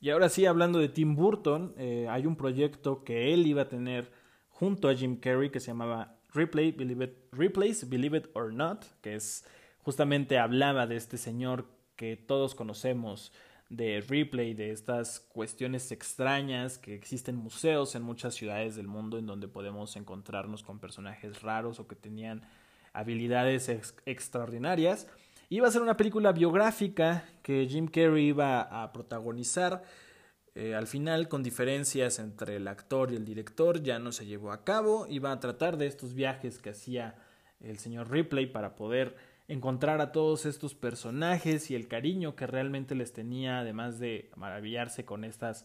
Y 0.00 0.10
ahora 0.10 0.28
sí, 0.28 0.46
hablando 0.46 0.78
de 0.78 0.88
Tim 0.88 1.16
Burton, 1.16 1.74
eh, 1.78 2.06
hay 2.10 2.26
un 2.26 2.36
proyecto 2.36 3.02
que 3.02 3.32
él 3.32 3.46
iba 3.46 3.62
a 3.62 3.68
tener 3.68 4.12
junto 4.50 4.88
a 4.88 4.94
Jim 4.94 5.16
Carrey 5.16 5.50
que 5.50 5.60
se 5.60 5.68
llamaba 5.68 6.18
Replay, 6.32 6.72
Believe 6.72 7.04
It, 7.04 7.88
Believe 7.88 8.18
It 8.18 8.26
or 8.34 8.52
Not, 8.52 8.84
que 9.00 9.14
es 9.14 9.44
justamente 9.82 10.38
hablaba 10.38 10.86
de 10.86 10.96
este 10.96 11.16
señor 11.16 11.66
que 11.96 12.16
todos 12.16 12.54
conocemos 12.54 13.32
de 13.68 14.00
Replay, 14.06 14.54
de 14.54 14.70
estas 14.70 15.20
cuestiones 15.20 15.90
extrañas 15.90 16.78
que 16.78 16.94
existen 16.94 17.36
museos 17.36 17.94
en 17.94 18.02
muchas 18.02 18.34
ciudades 18.34 18.76
del 18.76 18.86
mundo 18.86 19.18
en 19.18 19.26
donde 19.26 19.48
podemos 19.48 19.96
encontrarnos 19.96 20.62
con 20.62 20.78
personajes 20.78 21.42
raros 21.42 21.80
o 21.80 21.88
que 21.88 21.96
tenían 21.96 22.42
habilidades 22.92 23.68
extraordinarias. 24.06 25.08
Iba 25.48 25.68
a 25.68 25.70
ser 25.70 25.82
una 25.82 25.96
película 25.96 26.32
biográfica 26.32 27.24
que 27.42 27.68
Jim 27.68 27.86
Carrey 27.86 28.26
iba 28.26 28.62
a 28.62 28.92
protagonizar. 28.92 29.84
Eh, 30.56 30.74
al 30.74 30.88
final, 30.88 31.28
con 31.28 31.44
diferencias 31.44 32.18
entre 32.18 32.56
el 32.56 32.66
actor 32.66 33.12
y 33.12 33.16
el 33.16 33.24
director, 33.24 33.80
ya 33.80 34.00
no 34.00 34.10
se 34.10 34.26
llevó 34.26 34.50
a 34.50 34.64
cabo. 34.64 35.06
Iba 35.08 35.30
a 35.30 35.38
tratar 35.38 35.76
de 35.76 35.86
estos 35.86 36.14
viajes 36.14 36.58
que 36.58 36.70
hacía 36.70 37.14
el 37.60 37.78
señor 37.78 38.10
Ripley 38.10 38.46
para 38.46 38.74
poder 38.74 39.14
encontrar 39.46 40.00
a 40.00 40.10
todos 40.10 40.46
estos 40.46 40.74
personajes 40.74 41.70
y 41.70 41.76
el 41.76 41.86
cariño 41.86 42.34
que 42.34 42.48
realmente 42.48 42.96
les 42.96 43.12
tenía, 43.12 43.60
además 43.60 44.00
de 44.00 44.30
maravillarse 44.34 45.04
con 45.04 45.22
estas 45.22 45.64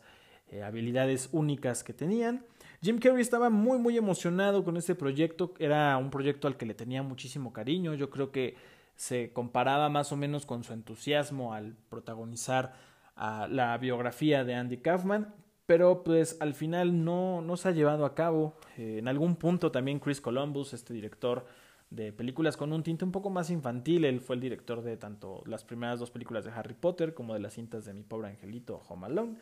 eh, 0.52 0.62
habilidades 0.62 1.30
únicas 1.32 1.84
que 1.84 1.94
tenían. 1.94 2.46
Jim 2.84 3.00
Carrey 3.00 3.22
estaba 3.22 3.50
muy 3.50 3.80
muy 3.80 3.98
emocionado 3.98 4.64
con 4.64 4.78
este 4.78 4.94
proyecto, 4.94 5.56
era 5.58 5.98
un 5.98 6.12
proyecto 6.12 6.48
al 6.48 6.58
que 6.58 6.68
le 6.68 6.76
tenía 6.76 7.02
muchísimo 7.02 7.52
cariño, 7.52 7.96
yo 7.96 8.12
creo 8.12 8.32
que 8.32 8.56
se 9.02 9.34
comparaba 9.34 9.90
más 9.90 10.12
o 10.12 10.16
menos 10.16 10.46
con 10.46 10.64
su 10.64 10.74
entusiasmo 10.74 11.56
al 11.56 11.76
protagonizar 11.90 12.74
la 13.16 13.76
biografía 13.80 14.44
de 14.44 14.54
Andy 14.54 14.78
Kaufman, 14.78 15.34
pero 15.66 16.04
pues 16.04 16.38
al 16.40 16.54
final 16.54 17.04
no, 17.04 17.42
no 17.42 17.58
se 17.58 17.70
ha 17.70 17.72
llevado 17.72 18.06
a 18.06 18.14
cabo. 18.14 18.54
Eh, 18.78 19.00
en 19.00 19.08
algún 19.08 19.38
punto 19.38 19.72
también 19.72 20.00
Chris 20.00 20.22
Columbus, 20.22 20.74
este 20.76 20.94
director 20.94 21.48
de 21.90 22.14
películas 22.14 22.58
con 22.58 22.72
un 22.74 22.84
tinte 22.84 23.04
un 23.04 23.12
poco 23.12 23.32
más 23.32 23.50
infantil, 23.50 24.06
él 24.06 24.22
fue 24.22 24.36
el 24.36 24.42
director 24.42 24.84
de 24.84 24.98
tanto 24.98 25.42
las 25.48 25.64
primeras 25.64 26.00
dos 26.00 26.12
películas 26.12 26.46
de 26.46 26.52
Harry 26.52 26.76
Potter 26.76 27.16
como 27.16 27.34
de 27.34 27.40
las 27.40 27.56
cintas 27.56 27.86
de 27.86 27.96
Mi 27.96 28.04
Pobre 28.04 28.28
Angelito, 28.28 28.84
Home 28.88 29.08
Alone. 29.08 29.36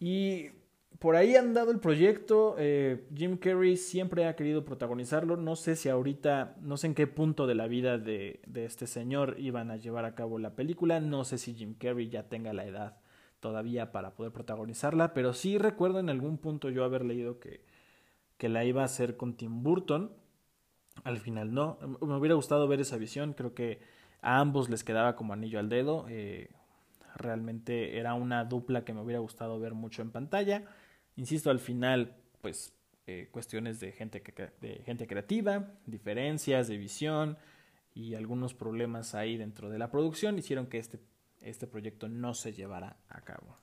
Y 0.00 0.48
por 0.98 1.16
ahí 1.16 1.34
han 1.36 1.54
dado 1.54 1.70
el 1.70 1.80
proyecto. 1.80 2.56
Eh, 2.58 3.06
Jim 3.14 3.38
Carrey 3.38 3.76
siempre 3.76 4.26
ha 4.26 4.36
querido 4.36 4.64
protagonizarlo. 4.64 5.36
No 5.36 5.56
sé 5.56 5.76
si 5.76 5.88
ahorita, 5.88 6.56
no 6.60 6.76
sé 6.76 6.88
en 6.88 6.94
qué 6.94 7.06
punto 7.06 7.46
de 7.46 7.54
la 7.54 7.68
vida 7.68 7.96
de, 7.96 8.40
de, 8.46 8.66
este 8.66 8.86
señor 8.86 9.36
iban 9.38 9.70
a 9.70 9.76
llevar 9.76 10.04
a 10.04 10.14
cabo 10.14 10.38
la 10.38 10.54
película. 10.54 11.00
No 11.00 11.24
sé 11.24 11.38
si 11.38 11.54
Jim 11.54 11.74
Carrey 11.74 12.10
ya 12.10 12.28
tenga 12.28 12.52
la 12.52 12.66
edad 12.66 12.98
todavía 13.40 13.92
para 13.92 14.14
poder 14.14 14.32
protagonizarla. 14.32 15.14
Pero 15.14 15.32
sí 15.32 15.56
recuerdo 15.56 16.00
en 16.00 16.10
algún 16.10 16.36
punto 16.36 16.68
yo 16.68 16.84
haber 16.84 17.04
leído 17.06 17.40
que, 17.40 17.64
que 18.36 18.50
la 18.50 18.66
iba 18.66 18.82
a 18.82 18.86
hacer 18.86 19.16
con 19.16 19.34
Tim 19.34 19.62
Burton. 19.62 20.12
Al 21.04 21.18
final 21.18 21.54
no. 21.54 21.78
Me 22.02 22.16
hubiera 22.16 22.34
gustado 22.34 22.68
ver 22.68 22.80
esa 22.80 22.98
visión. 22.98 23.32
Creo 23.32 23.54
que 23.54 23.80
a 24.20 24.38
ambos 24.38 24.68
les 24.68 24.84
quedaba 24.84 25.16
como 25.16 25.32
anillo 25.32 25.58
al 25.58 25.70
dedo. 25.70 26.04
Eh, 26.10 26.50
realmente 27.16 27.98
era 27.98 28.14
una 28.14 28.44
dupla 28.44 28.84
que 28.84 28.92
me 28.92 29.00
hubiera 29.00 29.20
gustado 29.20 29.58
ver 29.58 29.74
mucho 29.74 30.02
en 30.02 30.10
pantalla. 30.10 30.64
Insisto, 31.20 31.50
al 31.50 31.60
final, 31.60 32.16
pues 32.40 32.72
eh, 33.06 33.28
cuestiones 33.30 33.78
de 33.78 33.92
gente, 33.92 34.22
de 34.62 34.82
gente 34.86 35.06
creativa, 35.06 35.68
diferencias 35.84 36.66
de 36.66 36.78
visión 36.78 37.36
y 37.92 38.14
algunos 38.14 38.54
problemas 38.54 39.14
ahí 39.14 39.36
dentro 39.36 39.68
de 39.68 39.78
la 39.78 39.90
producción 39.90 40.38
hicieron 40.38 40.66
que 40.66 40.78
este, 40.78 40.98
este 41.42 41.66
proyecto 41.66 42.08
no 42.08 42.32
se 42.32 42.54
llevara 42.54 42.96
a 43.10 43.20
cabo. 43.20 43.58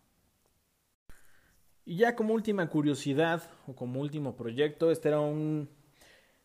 Y 1.84 1.96
ya 1.96 2.15
como 2.15 2.36
última 2.36 2.70
curiosidad 2.70 3.50
o 3.65 3.74
como 3.74 4.02
último 4.02 4.36
proyecto, 4.36 4.91
este 4.91 5.08
era 5.08 5.20
un, 5.20 5.67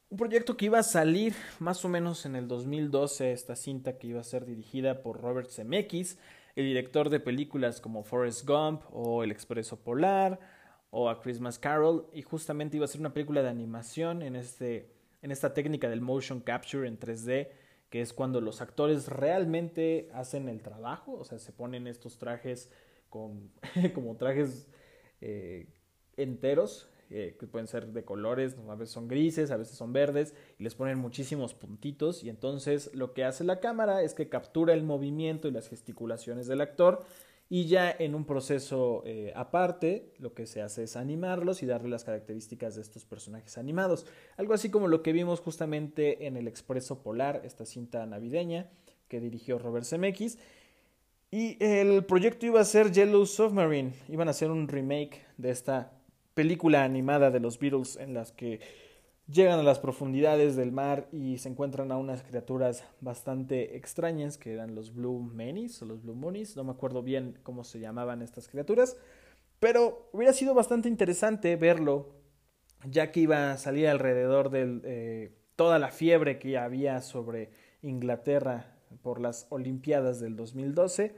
un 0.09 0.16
proyecto 0.16 0.57
que 0.57 0.64
iba 0.64 0.79
a 0.79 0.83
salir 0.83 1.35
más 1.59 1.85
o 1.85 1.90
menos 1.90 2.25
en 2.25 2.37
el 2.37 2.48
2012, 2.48 3.33
esta 3.33 3.55
cinta 3.55 3.98
que 3.98 4.07
iba 4.07 4.20
a 4.22 4.25
ser 4.25 4.46
dirigida 4.46 5.03
por 5.03 5.20
Robert 5.20 5.51
Zemeckis, 5.51 6.16
el 6.57 6.64
director 6.64 7.11
de 7.11 7.20
películas 7.20 7.83
como 7.83 8.03
Forrest 8.03 8.48
Gump 8.48 8.81
o 8.90 9.22
El 9.22 9.31
Expreso 9.31 9.79
Polar, 9.79 10.40
o 10.94 11.09
a 11.09 11.20
Christmas 11.20 11.59
Carol 11.59 12.07
y 12.12 12.22
justamente 12.22 12.76
iba 12.76 12.85
a 12.85 12.88
ser 12.88 13.00
una 13.00 13.12
película 13.12 13.42
de 13.42 13.48
animación 13.48 14.22
en, 14.22 14.37
este, 14.37 14.92
en 15.22 15.33
esta 15.33 15.52
técnica 15.52 15.88
del 15.88 16.00
motion 16.00 16.40
capture 16.40 16.87
en 16.87 17.00
3D 17.00 17.48
que 17.92 18.00
es 18.00 18.14
cuando 18.14 18.40
los 18.40 18.62
actores 18.62 19.09
realmente 19.09 20.09
hacen 20.14 20.48
el 20.48 20.62
trabajo, 20.62 21.12
o 21.12 21.24
sea, 21.24 21.38
se 21.38 21.52
ponen 21.52 21.87
estos 21.87 22.16
trajes 22.16 22.70
con, 23.11 23.50
como 23.94 24.16
trajes 24.16 24.66
eh, 25.20 25.66
enteros, 26.16 26.88
eh, 27.11 27.37
que 27.38 27.46
pueden 27.46 27.66
ser 27.66 27.88
de 27.88 28.02
colores, 28.02 28.57
a 28.66 28.74
veces 28.76 28.94
son 28.94 29.09
grises, 29.09 29.50
a 29.50 29.59
veces 29.59 29.76
son 29.76 29.92
verdes, 29.92 30.35
y 30.59 30.62
les 30.64 30.74
ponen 30.74 30.98
muchísimos 30.98 31.52
puntitos, 31.52 32.24
y 32.24 32.31
entonces 32.31 32.90
lo 32.94 33.12
que 33.12 33.24
hace 33.24 33.44
la 33.44 33.61
cámara 33.61 34.02
es 34.02 34.14
que 34.14 34.31
captura 34.31 34.72
el 34.72 34.85
movimiento 34.85 35.46
y 35.46 35.50
las 35.50 35.68
gesticulaciones 35.68 36.46
del 36.46 36.62
actor, 36.62 37.05
y 37.53 37.67
ya 37.67 37.95
en 37.99 38.15
un 38.15 38.25
proceso 38.25 39.03
eh, 39.05 39.31
aparte, 39.37 40.15
lo 40.19 40.33
que 40.33 40.47
se 40.47 40.62
hace 40.62 40.85
es 40.85 40.97
animarlos 40.97 41.62
y 41.62 41.67
darle 41.67 41.91
las 41.91 42.03
características 42.03 42.77
de 42.77 42.81
estos 42.81 43.05
personajes 43.05 43.59
animados. 43.59 44.07
Algo 44.38 44.55
así 44.55 44.71
como 44.71 44.88
lo 44.88 45.03
que 45.03 45.12
vimos 45.12 45.41
justamente 45.41 46.27
en 46.27 46.38
El 46.38 46.49
Expreso 46.49 47.03
Polar, 47.03 47.43
esta 47.45 47.67
cinta 47.67 48.07
navideña 48.07 48.71
que 49.07 49.21
dirigió 49.21 49.59
Robert 49.59 49.85
Zemeckis. 49.85 50.38
Y 51.31 51.62
el 51.62 52.07
proyecto 52.07 52.47
iba 52.47 52.59
a 52.59 52.65
ser 52.65 52.91
Yellow 52.91 53.27
Submarine. 53.27 53.93
Iban 54.09 54.29
a 54.29 54.31
hacer 54.31 54.51
un 54.51 54.67
remake 54.67 55.27
de 55.37 55.51
esta 55.51 55.93
película 56.33 56.85
animada 56.85 57.31
de 57.31 57.41
los 57.41 57.59
Beatles 57.59 57.97
en 57.97 58.15
las 58.15 58.33
que 58.33 58.61
Llegan 59.28 59.61
a 59.61 59.62
las 59.62 59.78
profundidades 59.78 60.56
del 60.56 60.72
mar 60.72 61.08
y 61.12 61.38
se 61.38 61.48
encuentran 61.48 61.92
a 61.92 61.96
unas 61.96 62.22
criaturas 62.22 62.85
bastante 63.00 63.76
extrañas 63.76 64.37
que 64.37 64.52
eran 64.52 64.74
los 64.74 64.94
Blue 64.94 65.20
Menis 65.20 65.80
o 65.80 65.87
los 65.87 66.02
Blue 66.02 66.14
Moonies, 66.14 66.56
no 66.56 66.64
me 66.64 66.72
acuerdo 66.72 67.02
bien 67.02 67.38
cómo 67.42 67.64
se 67.64 67.78
llamaban 67.78 68.20
estas 68.20 68.48
criaturas, 68.48 68.96
pero 69.61 70.08
hubiera 70.12 70.32
sido 70.32 70.54
bastante 70.54 70.88
interesante 70.88 71.54
verlo 71.56 72.22
ya 72.85 73.12
que 73.12 73.20
iba 73.20 73.52
a 73.52 73.58
salir 73.58 73.88
alrededor 73.88 74.50
de 74.50 74.80
eh, 74.85 75.32
toda 75.56 75.78
la 75.78 75.90
fiebre 75.90 76.38
que 76.38 76.58
había 76.58 77.00
sobre 77.00 77.50
Inglaterra 77.82 78.76
por 79.02 79.20
las 79.20 79.46
Olimpiadas 79.50 80.20
del 80.20 80.37
2012. 80.37 81.14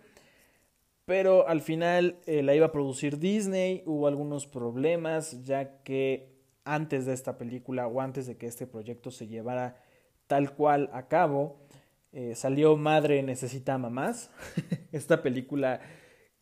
Pero 1.07 1.49
al 1.49 1.61
final 1.61 2.19
eh, 2.27 2.43
la 2.43 2.55
iba 2.55 2.67
a 2.67 2.73
producir 2.73 3.19
Disney, 3.19 3.83
hubo 3.87 4.07
algunos 4.07 4.47
problemas 4.47 5.43
ya 5.45 5.83
que 5.83 6.34
antes 6.65 7.07
de 7.07 7.13
esta 7.13 7.39
película 7.39 7.87
o 7.87 8.01
antes 8.01 8.27
de 8.27 8.37
que 8.37 8.47
este 8.47 8.67
proyecto 8.67 9.11
se 9.11 9.27
llevara 9.27 9.77
tal 10.27 10.55
cual 10.55 10.91
a 10.93 11.09
cabo, 11.09 11.57
eh, 12.13 12.35
salió 12.35 12.77
Madre 12.77 13.23
Necesita 13.23 13.77
Mamás, 13.77 14.31
esta 14.93 15.23
película 15.23 15.81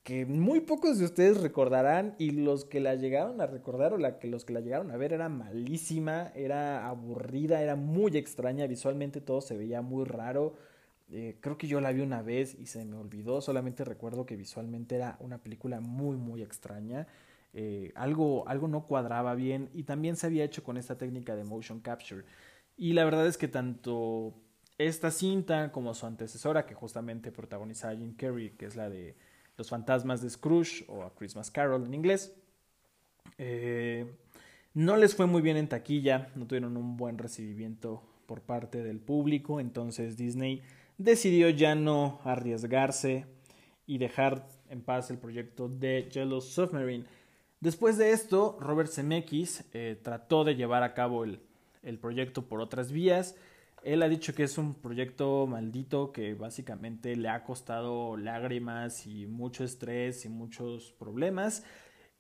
que 0.03 0.27
muy 0.27 0.61
pocos 0.61 0.99
de 0.99 1.05
ustedes 1.05 1.41
recordarán 1.41 2.15
y 2.19 2.33
los 2.33 2.65
que 2.65 2.81
la 2.81 2.97
llegaron 2.97 3.41
a 3.41 3.47
recordar 3.47 3.93
o 3.93 3.99
la 3.99 4.19
que 4.19 4.27
los 4.27 4.45
que 4.45 4.53
la 4.53 4.61
llegaron 4.61 4.91
a 4.91 4.97
ver 4.97 5.13
era 5.13 5.29
malísima, 5.29 6.33
era 6.35 6.89
aburrida, 6.89 7.63
era 7.63 7.77
muy 7.77 8.17
extraña, 8.17 8.67
visualmente 8.67 9.21
todo 9.21 9.41
se 9.41 9.57
veía 9.57 9.81
muy 9.81 10.05
raro. 10.05 10.55
Eh, 11.11 11.37
creo 11.41 11.57
que 11.57 11.69
yo 11.69 11.81
la 11.81 11.93
vi 11.93 12.01
una 12.01 12.23
vez 12.23 12.57
y 12.59 12.67
se 12.67 12.85
me 12.85 12.97
olvidó, 12.97 13.41
solamente 13.41 13.85
recuerdo 13.85 14.27
que 14.27 14.35
visualmente 14.35 14.97
era 14.97 15.17
una 15.21 15.39
película 15.39 15.81
muy 15.81 16.17
muy 16.17 16.43
extraña. 16.43 17.07
Eh, 17.55 17.93
algo, 17.97 18.49
algo 18.49 18.67
no 18.67 18.87
cuadraba 18.87 19.35
bien 19.35 19.69
y 19.75 19.83
también 19.83 20.17
se 20.17 20.27
había 20.27 20.45
hecho 20.45 20.62
con 20.62 20.77
esta 20.79 20.97
técnica 20.97 21.37
de 21.37 21.45
motion 21.45 21.81
capture. 21.81 22.25
Y 22.77 22.95
la 22.95 23.05
verdad 23.05 23.27
es 23.27 23.37
que 23.37 23.49
tanto 23.49 24.35
esta 24.79 25.11
cinta 25.11 25.71
como 25.71 25.95
su 25.95 26.07
antecesora, 26.07 26.67
que 26.67 26.75
justamente 26.75 27.31
protagoniza 27.31 27.91
a 27.91 27.97
Jim 27.97 28.15
Carrey, 28.17 28.51
que 28.51 28.67
es 28.67 28.77
la 28.77 28.88
de 28.88 29.17
Los 29.57 29.69
fantasmas 29.69 30.23
de 30.23 30.31
Scrooge 30.31 30.85
o 30.88 31.03
a 31.03 31.15
Christmas 31.15 31.51
Carol 31.51 31.85
en 31.85 31.95
inglés, 31.95 32.35
eh, 33.38 34.17
no 34.75 34.97
les 34.97 35.15
fue 35.15 35.27
muy 35.27 35.43
bien 35.43 35.57
en 35.59 35.69
taquilla, 35.69 36.31
no 36.35 36.47
tuvieron 36.47 36.77
un 36.77 36.97
buen 36.97 37.19
recibimiento 37.19 38.03
por 38.27 38.41
parte 38.41 38.83
del 38.83 38.99
público, 38.99 39.61
entonces 39.61 40.17
Disney 40.17 40.62
decidió 40.97 41.51
ya 41.51 41.75
no 41.75 42.21
arriesgarse 42.25 43.27
y 43.87 43.99
dejar 43.99 44.49
en 44.71 44.81
paz 44.81 45.11
el 45.11 45.19
proyecto 45.19 45.69
de 45.69 46.09
Yellow 46.11 46.41
Submarine. 46.41 47.05
Después 47.62 47.96
de 47.96 48.11
esto, 48.11 48.59
Robert 48.59 48.90
Zemeckis 48.90 49.62
eh, 49.72 49.96
trató 50.03 50.42
de 50.42 50.57
llevar 50.57 50.83
a 50.83 50.94
cabo 50.94 51.22
el, 51.22 51.38
el 51.85 51.96
proyecto 51.96 52.48
por 52.48 52.61
otras 52.61 52.90
vías. 52.90 53.37
Él 53.85 54.03
ha 54.03 54.09
dicho 54.09 54.35
que 54.35 54.42
es 54.42 54.59
un 54.59 54.75
proyecto 54.75 55.46
maldito 55.46 56.11
que 56.11 56.35
básicamente 56.35 57.14
le 57.14 57.29
ha 57.29 57.44
costado 57.44 58.16
lágrimas 58.16 59.07
y 59.07 59.29
mucho 59.29 59.62
estrés 59.62 60.25
y 60.25 60.29
muchos 60.29 60.90
problemas. 60.98 61.62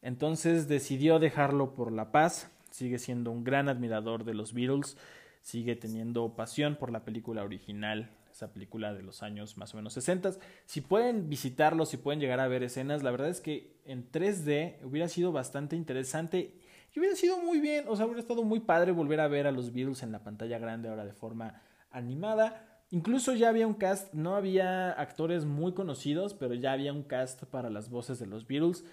Entonces 0.00 0.68
decidió 0.68 1.18
dejarlo 1.18 1.74
por 1.74 1.90
la 1.90 2.12
paz. 2.12 2.48
Sigue 2.70 3.00
siendo 3.00 3.32
un 3.32 3.42
gran 3.42 3.68
admirador 3.68 4.22
de 4.22 4.34
los 4.34 4.54
Beatles. 4.54 4.96
Sigue 5.42 5.76
teniendo 5.76 6.34
pasión 6.34 6.76
por 6.76 6.90
la 6.90 7.04
película 7.04 7.44
original, 7.44 8.10
esa 8.30 8.52
película 8.52 8.94
de 8.94 9.02
los 9.02 9.22
años 9.22 9.58
más 9.58 9.74
o 9.74 9.76
menos 9.76 9.92
60. 9.92 10.32
Si 10.64 10.80
pueden 10.80 11.28
visitarlo, 11.28 11.84
si 11.84 11.98
pueden 11.98 12.20
llegar 12.20 12.40
a 12.40 12.48
ver 12.48 12.62
escenas, 12.62 13.02
la 13.02 13.10
verdad 13.10 13.28
es 13.28 13.40
que 13.40 13.76
en 13.84 14.10
3D 14.10 14.82
hubiera 14.84 15.08
sido 15.08 15.32
bastante 15.32 15.76
interesante 15.76 16.54
y 16.94 16.98
hubiera 16.98 17.16
sido 17.16 17.38
muy 17.38 17.60
bien, 17.60 17.86
o 17.88 17.96
sea, 17.96 18.06
hubiera 18.06 18.20
estado 18.20 18.42
muy 18.42 18.60
padre 18.60 18.92
volver 18.92 19.20
a 19.20 19.28
ver 19.28 19.46
a 19.46 19.52
los 19.52 19.72
Beatles 19.72 20.02
en 20.02 20.12
la 20.12 20.22
pantalla 20.22 20.58
grande 20.58 20.88
ahora 20.88 21.04
de 21.04 21.12
forma 21.12 21.62
animada. 21.90 22.84
Incluso 22.90 23.34
ya 23.34 23.48
había 23.48 23.66
un 23.66 23.74
cast, 23.74 24.12
no 24.12 24.36
había 24.36 24.92
actores 24.92 25.46
muy 25.46 25.72
conocidos, 25.72 26.34
pero 26.34 26.54
ya 26.54 26.72
había 26.72 26.92
un 26.92 27.02
cast 27.02 27.44
para 27.44 27.70
las 27.70 27.88
voces 27.88 28.18
de 28.18 28.26
los 28.26 28.46
Beatles. 28.46 28.84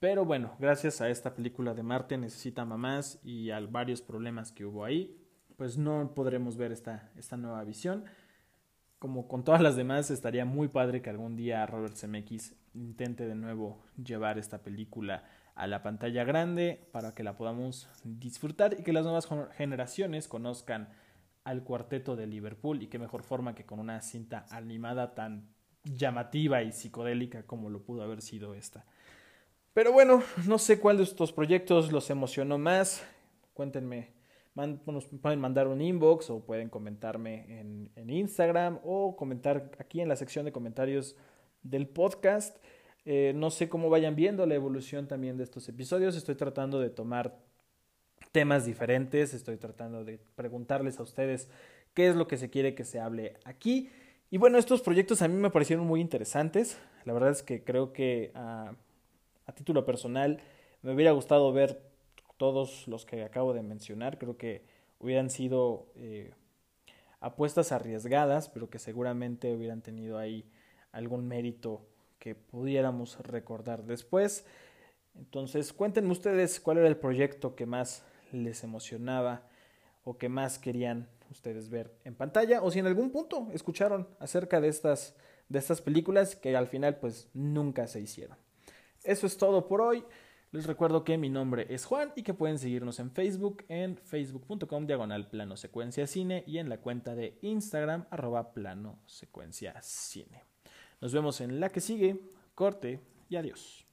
Pero 0.00 0.24
bueno, 0.24 0.54
gracias 0.58 1.00
a 1.00 1.08
esta 1.08 1.34
película 1.34 1.74
de 1.74 1.82
Marte 1.82 2.18
necesita 2.18 2.64
mamás 2.64 3.18
y 3.24 3.50
a 3.50 3.58
varios 3.60 4.02
problemas 4.02 4.52
que 4.52 4.64
hubo 4.64 4.84
ahí, 4.84 5.18
pues 5.58 5.76
no 5.76 6.12
podremos 6.14 6.56
ver 6.56 6.70
esta, 6.70 7.10
esta 7.16 7.36
nueva 7.36 7.64
visión. 7.64 8.04
Como 9.00 9.26
con 9.26 9.42
todas 9.42 9.60
las 9.60 9.74
demás, 9.74 10.08
estaría 10.12 10.44
muy 10.44 10.68
padre 10.68 11.02
que 11.02 11.10
algún 11.10 11.34
día 11.34 11.66
Robert 11.66 11.96
Zemeckis 11.96 12.54
intente 12.74 13.26
de 13.26 13.34
nuevo 13.34 13.82
llevar 14.02 14.38
esta 14.38 14.62
película 14.62 15.24
a 15.56 15.66
la 15.66 15.82
pantalla 15.82 16.22
grande 16.22 16.88
para 16.92 17.12
que 17.12 17.24
la 17.24 17.36
podamos 17.36 17.88
disfrutar 18.04 18.76
y 18.78 18.84
que 18.84 18.92
las 18.92 19.02
nuevas 19.02 19.28
generaciones 19.56 20.28
conozcan 20.28 20.90
al 21.42 21.64
cuarteto 21.64 22.14
de 22.14 22.28
Liverpool 22.28 22.80
y 22.80 22.86
qué 22.86 23.00
mejor 23.00 23.24
forma 23.24 23.56
que 23.56 23.66
con 23.66 23.80
una 23.80 24.00
cinta 24.00 24.46
animada 24.50 25.16
tan 25.16 25.48
llamativa 25.82 26.62
y 26.62 26.70
psicodélica 26.70 27.42
como 27.42 27.68
lo 27.68 27.82
pudo 27.82 28.02
haber 28.02 28.22
sido 28.22 28.54
esta. 28.54 28.86
Pero 29.74 29.90
bueno, 29.92 30.22
no 30.46 30.58
sé 30.58 30.78
cuál 30.78 30.98
de 30.98 31.02
estos 31.02 31.32
proyectos 31.32 31.90
los 31.90 32.10
emocionó 32.10 32.58
más. 32.58 33.04
Cuéntenme, 33.54 34.17
pueden 35.20 35.40
mandar 35.40 35.68
un 35.68 35.80
inbox 35.80 36.30
o 36.30 36.40
pueden 36.40 36.68
comentarme 36.68 37.60
en, 37.60 38.10
Instagram 38.10 38.80
o 38.84 39.16
comentar 39.16 39.70
aquí 39.78 40.00
en 40.00 40.08
la 40.08 40.16
sección 40.16 40.44
de 40.44 40.52
comentarios 40.52 41.16
del 41.62 41.86
podcast. 41.86 42.56
Eh, 43.04 43.32
no 43.34 43.50
sé 43.50 43.68
cómo 43.68 43.90
vayan 43.90 44.16
viendo 44.16 44.44
la 44.46 44.54
evolución 44.54 45.06
también 45.06 45.36
de 45.36 45.44
estos 45.44 45.68
episodios. 45.68 46.16
Estoy 46.16 46.34
tratando 46.34 46.80
de 46.80 46.90
tomar 46.90 47.38
temas 48.32 48.64
diferentes, 48.64 49.34
estoy 49.34 49.56
tratando 49.56 50.04
de 50.04 50.18
preguntarles 50.34 50.98
a 50.98 51.02
ustedes 51.02 51.48
qué 51.94 52.08
es 52.08 52.16
lo 52.16 52.26
que 52.28 52.36
se 52.36 52.50
quiere 52.50 52.74
que 52.74 52.84
se 52.84 53.00
hable 53.00 53.36
aquí. 53.44 53.90
Y 54.30 54.38
bueno, 54.38 54.58
estos 54.58 54.82
proyectos 54.82 55.22
a 55.22 55.28
mí 55.28 55.34
me 55.34 55.50
parecieron 55.50 55.86
muy 55.86 56.00
interesantes. 56.00 56.78
La 57.04 57.12
verdad 57.12 57.30
es 57.30 57.42
que 57.42 57.64
creo 57.64 57.92
que 57.92 58.30
a, 58.34 58.74
título 59.54 59.84
personal 59.86 60.40
me 60.82 60.92
hubiera 60.92 61.12
gustado 61.12 61.52
ver 61.52 61.80
todos 62.38 62.88
los 62.88 63.04
que 63.04 63.22
acabo 63.22 63.52
de 63.52 63.62
mencionar. 63.62 64.18
Creo 64.18 64.38
que 64.38 64.64
hubieran 64.98 65.28
sido 65.28 65.92
eh, 65.96 66.32
apuestas 67.20 67.70
arriesgadas, 67.72 68.48
pero 68.48 68.70
que 68.70 68.78
seguramente 68.78 69.54
hubieran 69.54 69.82
tenido 69.82 70.16
ahí 70.16 70.50
algún 70.92 71.28
mérito 71.28 71.86
que 72.18 72.34
pudiéramos 72.34 73.18
recordar 73.18 73.84
después. 73.84 74.46
Entonces, 75.14 75.72
cuéntenme 75.72 76.12
ustedes 76.12 76.60
cuál 76.60 76.78
era 76.78 76.88
el 76.88 76.96
proyecto 76.96 77.54
que 77.54 77.66
más 77.66 78.02
les 78.32 78.64
emocionaba 78.64 79.42
o 80.04 80.16
que 80.16 80.30
más 80.30 80.58
querían 80.58 81.08
ustedes 81.30 81.68
ver 81.68 81.94
en 82.04 82.14
pantalla 82.14 82.62
o 82.62 82.70
si 82.70 82.78
en 82.78 82.86
algún 82.86 83.10
punto 83.10 83.48
escucharon 83.52 84.08
acerca 84.18 84.62
de 84.62 84.68
estas 84.68 85.14
de 85.48 85.58
estas 85.58 85.80
películas 85.80 86.36
que 86.36 86.56
al 86.56 86.66
final 86.66 86.96
pues 86.96 87.28
nunca 87.34 87.86
se 87.86 88.00
hicieron. 88.00 88.36
Eso 89.02 89.26
es 89.26 89.36
todo 89.36 89.66
por 89.66 89.80
hoy. 89.80 90.04
Les 90.50 90.66
recuerdo 90.66 91.04
que 91.04 91.18
mi 91.18 91.28
nombre 91.28 91.66
es 91.68 91.84
Juan 91.84 92.12
y 92.16 92.22
que 92.22 92.32
pueden 92.32 92.58
seguirnos 92.58 92.98
en 93.00 93.10
Facebook 93.10 93.66
en 93.68 93.98
facebook.com 93.98 94.86
diagonal 94.86 95.28
plano 95.28 95.58
secuencia 95.58 96.06
cine 96.06 96.42
y 96.46 96.56
en 96.56 96.70
la 96.70 96.80
cuenta 96.80 97.14
de 97.14 97.38
Instagram 97.42 98.06
arroba 98.10 98.54
plano 98.54 98.98
secuencia 99.04 99.74
cine. 99.82 100.44
Nos 101.02 101.12
vemos 101.12 101.42
en 101.42 101.60
la 101.60 101.68
que 101.68 101.80
sigue. 101.80 102.20
Corte 102.54 103.00
y 103.28 103.36
adiós. 103.36 103.87